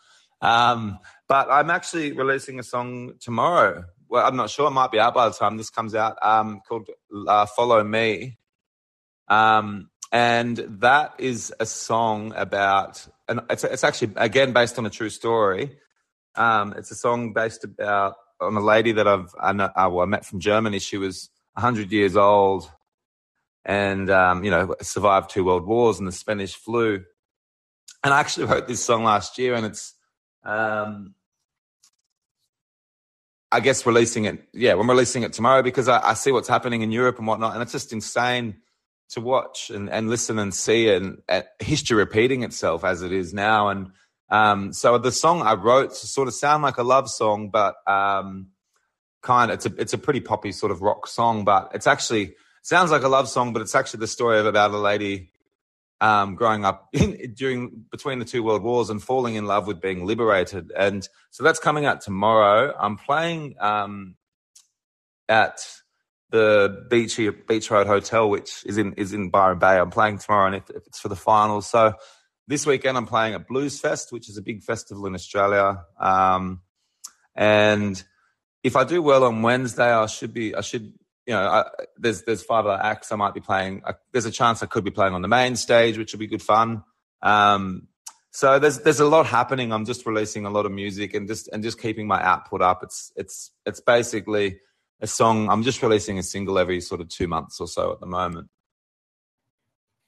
Um, 0.40 0.98
but 1.28 1.50
I'm 1.50 1.68
actually 1.68 2.12
releasing 2.12 2.58
a 2.60 2.62
song 2.62 3.14
tomorrow. 3.20 3.84
Well, 4.08 4.24
I'm 4.24 4.36
not 4.36 4.50
sure. 4.50 4.68
It 4.68 4.72
might 4.72 4.92
be 4.92 5.00
out 5.00 5.14
by 5.14 5.28
the 5.28 5.34
time 5.34 5.56
this 5.56 5.70
comes 5.70 5.94
out. 5.94 6.16
Um, 6.22 6.60
called 6.68 6.88
uh, 7.26 7.46
"Follow 7.46 7.82
Me," 7.82 8.38
um, 9.28 9.90
and 10.12 10.56
that 10.80 11.14
is 11.18 11.52
a 11.58 11.66
song 11.66 12.32
about, 12.36 13.06
and 13.28 13.40
it's, 13.50 13.64
it's 13.64 13.82
actually 13.82 14.12
again 14.16 14.52
based 14.52 14.78
on 14.78 14.86
a 14.86 14.90
true 14.90 15.10
story. 15.10 15.76
Um, 16.36 16.74
it's 16.76 16.92
a 16.92 16.96
song 16.96 17.32
based 17.32 17.64
about 17.64 18.14
on 18.40 18.56
a 18.56 18.60
lady 18.60 18.92
that 18.92 19.08
I've 19.08 19.34
I, 19.40 19.52
know, 19.52 19.70
uh, 19.74 19.88
well, 19.90 20.02
I 20.02 20.06
met 20.06 20.24
from 20.24 20.40
Germany. 20.40 20.78
She 20.78 20.98
was 20.98 21.30
100 21.54 21.90
years 21.90 22.16
old, 22.16 22.70
and 23.64 24.10
um, 24.10 24.44
you 24.44 24.50
know 24.50 24.74
survived 24.82 25.30
two 25.30 25.44
world 25.44 25.66
wars 25.66 25.98
and 25.98 26.08
the 26.08 26.12
Spanish 26.12 26.54
flu. 26.54 27.04
And 28.02 28.12
I 28.12 28.20
actually 28.20 28.46
wrote 28.46 28.68
this 28.68 28.84
song 28.84 29.04
last 29.04 29.38
year, 29.38 29.54
and 29.54 29.64
it's 29.64 29.94
um, 30.44 31.14
I 33.50 33.60
guess 33.60 33.86
releasing 33.86 34.24
it. 34.24 34.42
Yeah, 34.52 34.74
we're 34.74 34.86
releasing 34.86 35.22
it 35.22 35.32
tomorrow 35.32 35.62
because 35.62 35.88
I, 35.88 36.10
I, 36.10 36.14
see 36.14 36.32
what's 36.32 36.48
happening 36.48 36.82
in 36.82 36.92
Europe 36.92 37.18
and 37.18 37.26
whatnot, 37.26 37.54
and 37.54 37.62
it's 37.62 37.72
just 37.72 37.92
insane 37.92 38.56
to 39.10 39.20
watch 39.20 39.70
and, 39.70 39.88
and 39.88 40.10
listen 40.10 40.38
and 40.38 40.52
see 40.52 40.90
and, 40.90 41.22
and 41.28 41.44
history 41.60 41.96
repeating 41.96 42.42
itself 42.42 42.84
as 42.84 43.02
it 43.02 43.12
is 43.12 43.32
now. 43.32 43.68
And 43.68 43.92
um, 44.28 44.72
so 44.72 44.98
the 44.98 45.12
song 45.12 45.42
I 45.42 45.54
wrote 45.54 45.94
sort 45.94 46.28
of 46.28 46.34
sound 46.34 46.62
like 46.62 46.78
a 46.78 46.82
love 46.82 47.08
song, 47.08 47.50
but 47.50 47.76
um, 47.86 48.48
kind 49.22 49.50
of 49.50 49.54
it's 49.54 49.66
a 49.66 49.74
it's 49.80 49.92
a 49.92 49.98
pretty 49.98 50.20
poppy 50.20 50.52
sort 50.52 50.72
of 50.72 50.82
rock 50.82 51.06
song, 51.06 51.44
but 51.44 51.70
it's 51.74 51.86
actually 51.86 52.34
sounds 52.64 52.90
like 52.90 53.02
a 53.02 53.08
love 53.08 53.28
song, 53.28 53.52
but 53.52 53.62
it's 53.62 53.74
actually 53.74 54.00
the 54.00 54.08
story 54.08 54.40
of 54.40 54.46
about 54.46 54.70
a 54.72 54.78
lady 54.78 55.30
um, 56.00 56.34
growing 56.34 56.64
up 56.64 56.88
in, 56.92 57.34
during 57.34 57.84
between 57.90 58.18
the 58.18 58.24
two 58.24 58.42
world 58.42 58.62
wars 58.62 58.90
and 58.90 59.02
falling 59.02 59.36
in 59.36 59.46
love 59.46 59.66
with 59.66 59.80
being 59.80 60.06
liberated. 60.06 60.72
And 60.76 61.06
so 61.30 61.44
that's 61.44 61.60
coming 61.60 61.84
out 61.84 62.00
tomorrow. 62.00 62.74
I'm 62.76 62.96
playing 62.96 63.54
um, 63.60 64.16
at 65.28 65.60
the 66.30 66.86
Beachy 66.90 67.28
Beach 67.30 67.70
Road 67.70 67.86
Hotel, 67.86 68.28
which 68.28 68.64
is 68.66 68.78
in 68.78 68.94
is 68.94 69.12
in 69.12 69.30
Byron 69.30 69.58
Bay. 69.58 69.78
I'm 69.78 69.90
playing 69.90 70.18
tomorrow, 70.18 70.46
and 70.46 70.56
if, 70.56 70.68
if 70.70 70.86
it's 70.86 70.98
for 70.98 71.08
the 71.08 71.16
finals, 71.16 71.68
so 71.68 71.94
this 72.48 72.66
weekend 72.66 72.96
I'm 72.96 73.06
playing 73.06 73.34
at 73.34 73.46
Blues 73.46 73.78
Fest, 73.78 74.10
which 74.10 74.28
is 74.28 74.36
a 74.36 74.42
big 74.42 74.62
festival 74.62 75.06
in 75.06 75.14
Australia. 75.14 75.84
Um, 76.00 76.62
and 77.36 78.02
if 78.64 78.74
I 78.74 78.84
do 78.84 79.00
well 79.00 79.22
on 79.24 79.42
Wednesday, 79.42 79.92
I 79.92 80.06
should 80.06 80.34
be 80.34 80.54
I 80.54 80.62
should 80.62 80.94
you 81.26 81.34
know, 81.34 81.42
I, 81.42 81.64
there's 81.96 82.22
there's 82.22 82.42
five 82.42 82.66
other 82.66 82.82
acts 82.82 83.12
I 83.12 83.16
might 83.16 83.34
be 83.34 83.40
playing. 83.40 83.82
I, 83.86 83.94
there's 84.12 84.26
a 84.26 84.30
chance 84.30 84.62
I 84.62 84.66
could 84.66 84.84
be 84.84 84.90
playing 84.90 85.14
on 85.14 85.22
the 85.22 85.28
main 85.28 85.56
stage, 85.56 85.96
which 85.96 86.12
will 86.12 86.18
be 86.18 86.26
good 86.26 86.42
fun. 86.42 86.84
Um, 87.22 87.88
so 88.30 88.58
there's 88.58 88.80
there's 88.80 89.00
a 89.00 89.06
lot 89.06 89.26
happening. 89.26 89.72
I'm 89.72 89.84
just 89.84 90.04
releasing 90.06 90.44
a 90.44 90.50
lot 90.50 90.66
of 90.66 90.72
music 90.72 91.14
and 91.14 91.28
just 91.28 91.48
and 91.48 91.62
just 91.62 91.80
keeping 91.80 92.06
my 92.06 92.22
output 92.22 92.62
up. 92.62 92.82
It's 92.82 93.12
it's 93.16 93.52
it's 93.64 93.80
basically 93.80 94.60
a 95.00 95.06
song. 95.06 95.48
I'm 95.48 95.62
just 95.62 95.82
releasing 95.82 96.18
a 96.18 96.22
single 96.22 96.58
every 96.58 96.80
sort 96.80 97.00
of 97.00 97.08
two 97.08 97.28
months 97.28 97.60
or 97.60 97.68
so 97.68 97.92
at 97.92 98.00
the 98.00 98.06
moment. 98.06 98.48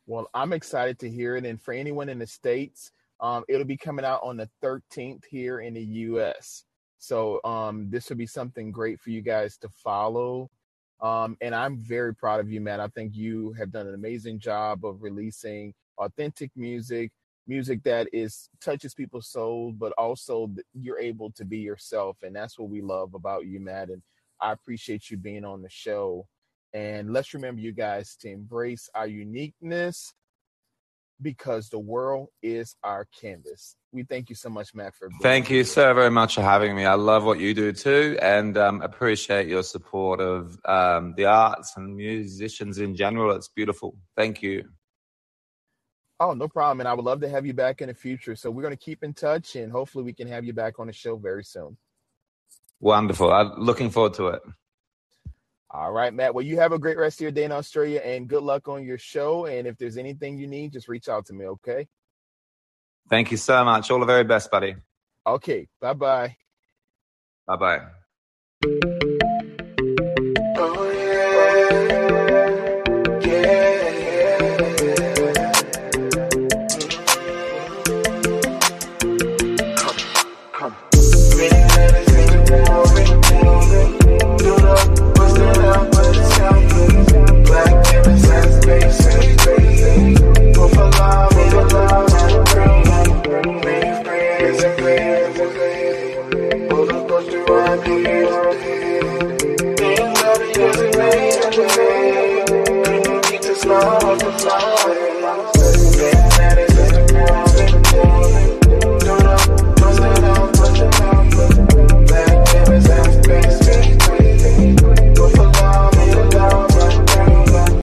Well, 0.07 0.29
I'm 0.35 0.53
excited 0.53 0.99
to 1.01 1.11
hear 1.11 1.37
it, 1.37 1.45
and 1.45 1.61
for 1.61 1.73
anyone 1.73 2.09
in 2.09 2.19
the 2.19 2.27
states, 2.27 2.93
um, 3.21 3.45
it'll 3.49 3.65
be 3.65 3.77
coming 3.77 4.05
out 4.05 4.21
on 4.23 4.37
the 4.37 4.49
13th 4.63 5.25
here 5.29 5.61
in 5.61 5.75
the 5.75 5.83
U.S. 5.83 6.65
So 6.99 7.41
um, 7.45 7.91
this 7.91 8.09
will 8.09 8.17
be 8.17 8.27
something 8.27 8.71
great 8.71 9.01
for 9.01 9.11
you 9.11 9.21
guys 9.21 9.57
to 9.59 9.69
follow. 9.69 10.51
Um, 11.01 11.37
and 11.41 11.55
I'm 11.55 11.79
very 11.79 12.15
proud 12.15 12.41
of 12.41 12.51
you, 12.51 12.61
man. 12.61 12.81
I 12.81 12.89
think 12.89 13.15
you 13.15 13.53
have 13.59 13.71
done 13.71 13.87
an 13.87 13.95
amazing 13.95 14.39
job 14.39 14.85
of 14.85 15.03
releasing 15.03 15.75
authentic 15.99 16.51
music, 16.57 17.13
music 17.47 17.83
that 17.85 18.09
is 18.13 18.49
touches 18.61 18.95
people's 18.95 19.29
soul, 19.29 19.73
but 19.73 19.93
also 19.93 20.51
you're 20.75 20.99
able 20.99 21.31
to 21.33 21.45
be 21.45 21.59
yourself, 21.59 22.17
and 22.23 22.35
that's 22.35 22.59
what 22.59 22.71
we 22.71 22.81
love 22.81 23.15
about 23.15 23.47
you, 23.47 23.61
Matt. 23.61 23.91
And 23.91 24.03
I 24.41 24.53
appreciate 24.53 25.11
you 25.11 25.17
being 25.17 25.45
on 25.45 25.63
the 25.63 25.71
show. 25.71 26.27
And 26.73 27.13
let's 27.13 27.33
remember, 27.33 27.61
you 27.61 27.73
guys, 27.73 28.17
to 28.21 28.31
embrace 28.31 28.89
our 28.95 29.07
uniqueness 29.07 30.13
because 31.21 31.69
the 31.69 31.79
world 31.79 32.29
is 32.43 32.77
our 32.83 33.07
canvas. 33.19 33.77
We 33.93 34.03
thank 34.03 34.29
you 34.29 34.37
so 34.37 34.49
much, 34.49 34.75
Matt, 34.75 34.95
for 34.95 35.09
thank 35.23 35.51
you 35.51 35.65
so 35.65 35.95
very 35.95 36.11
much 36.11 36.35
for 36.35 36.43
having 36.43 36.77
me. 36.77 36.85
I 36.85 36.95
love 36.95 37.25
what 37.25 37.39
you 37.39 37.55
do 37.55 37.73
too, 37.73 38.19
and 38.21 38.57
um, 38.59 38.83
appreciate 38.83 39.49
your 39.49 39.63
support 39.63 40.21
of 40.21 40.59
um, 40.65 41.15
the 41.17 41.25
arts 41.27 41.75
and 41.77 41.97
musicians 41.97 42.79
in 42.79 42.95
general. 42.95 43.35
It's 43.35 43.49
beautiful. 43.49 43.97
Thank 44.17 44.43
you. 44.43 44.65
Oh, 46.19 46.33
no 46.33 46.49
problem. 46.49 46.81
And 46.81 46.89
I 46.89 46.95
would 46.95 47.05
love 47.05 47.21
to 47.21 47.29
have 47.29 47.45
you 47.45 47.53
back 47.53 47.83
in 47.83 47.89
the 47.89 47.95
future. 47.95 48.37
So 48.37 48.51
we're 48.51 48.63
going 48.63 48.77
to 48.77 48.85
keep 48.85 49.03
in 49.03 49.13
touch, 49.13 49.57
and 49.57 49.71
hopefully, 49.71 50.05
we 50.05 50.13
can 50.13 50.29
have 50.29 50.45
you 50.45 50.53
back 50.53 50.79
on 50.79 50.87
the 50.87 50.93
show 50.93 51.17
very 51.17 51.45
soon. 51.45 51.77
Wonderful. 52.81 53.33
I'm 53.33 53.53
looking 53.59 53.91
forward 53.91 54.15
to 54.15 54.29
it. 54.29 54.43
All 55.71 55.91
right, 55.93 56.15
Matt. 56.15 56.35
Well, 56.35 56.45
you 56.45 56.59
have 56.59 56.73
a 56.73 56.79
great 56.79 56.97
rest 56.97 57.19
of 57.19 57.23
your 57.23 57.33
day 57.33 57.45
in 57.45 57.53
Australia 57.53 58.01
and 58.05 58.29
good 58.29 58.43
luck 58.43 58.69
on 58.69 58.85
your 58.85 58.99
show. 58.99 59.47
And 59.47 59.67
if 59.67 59.77
there's 59.77 59.97
anything 59.97 60.39
you 60.39 60.47
need, 60.47 60.73
just 60.73 60.89
reach 60.89 61.09
out 61.09 61.27
to 61.27 61.33
me, 61.33 61.47
okay? 61.47 61.89
Thank 63.09 63.31
you 63.31 63.37
so 63.37 63.65
much. 63.65 63.91
All 63.91 64.01
the 64.01 64.07
very 64.07 64.25
best, 64.25 64.51
buddy. 64.51 64.77
Okay. 65.27 65.69
Bye 65.81 65.95
bye. 65.95 66.37
Bye 67.47 67.57
bye. 67.57 67.81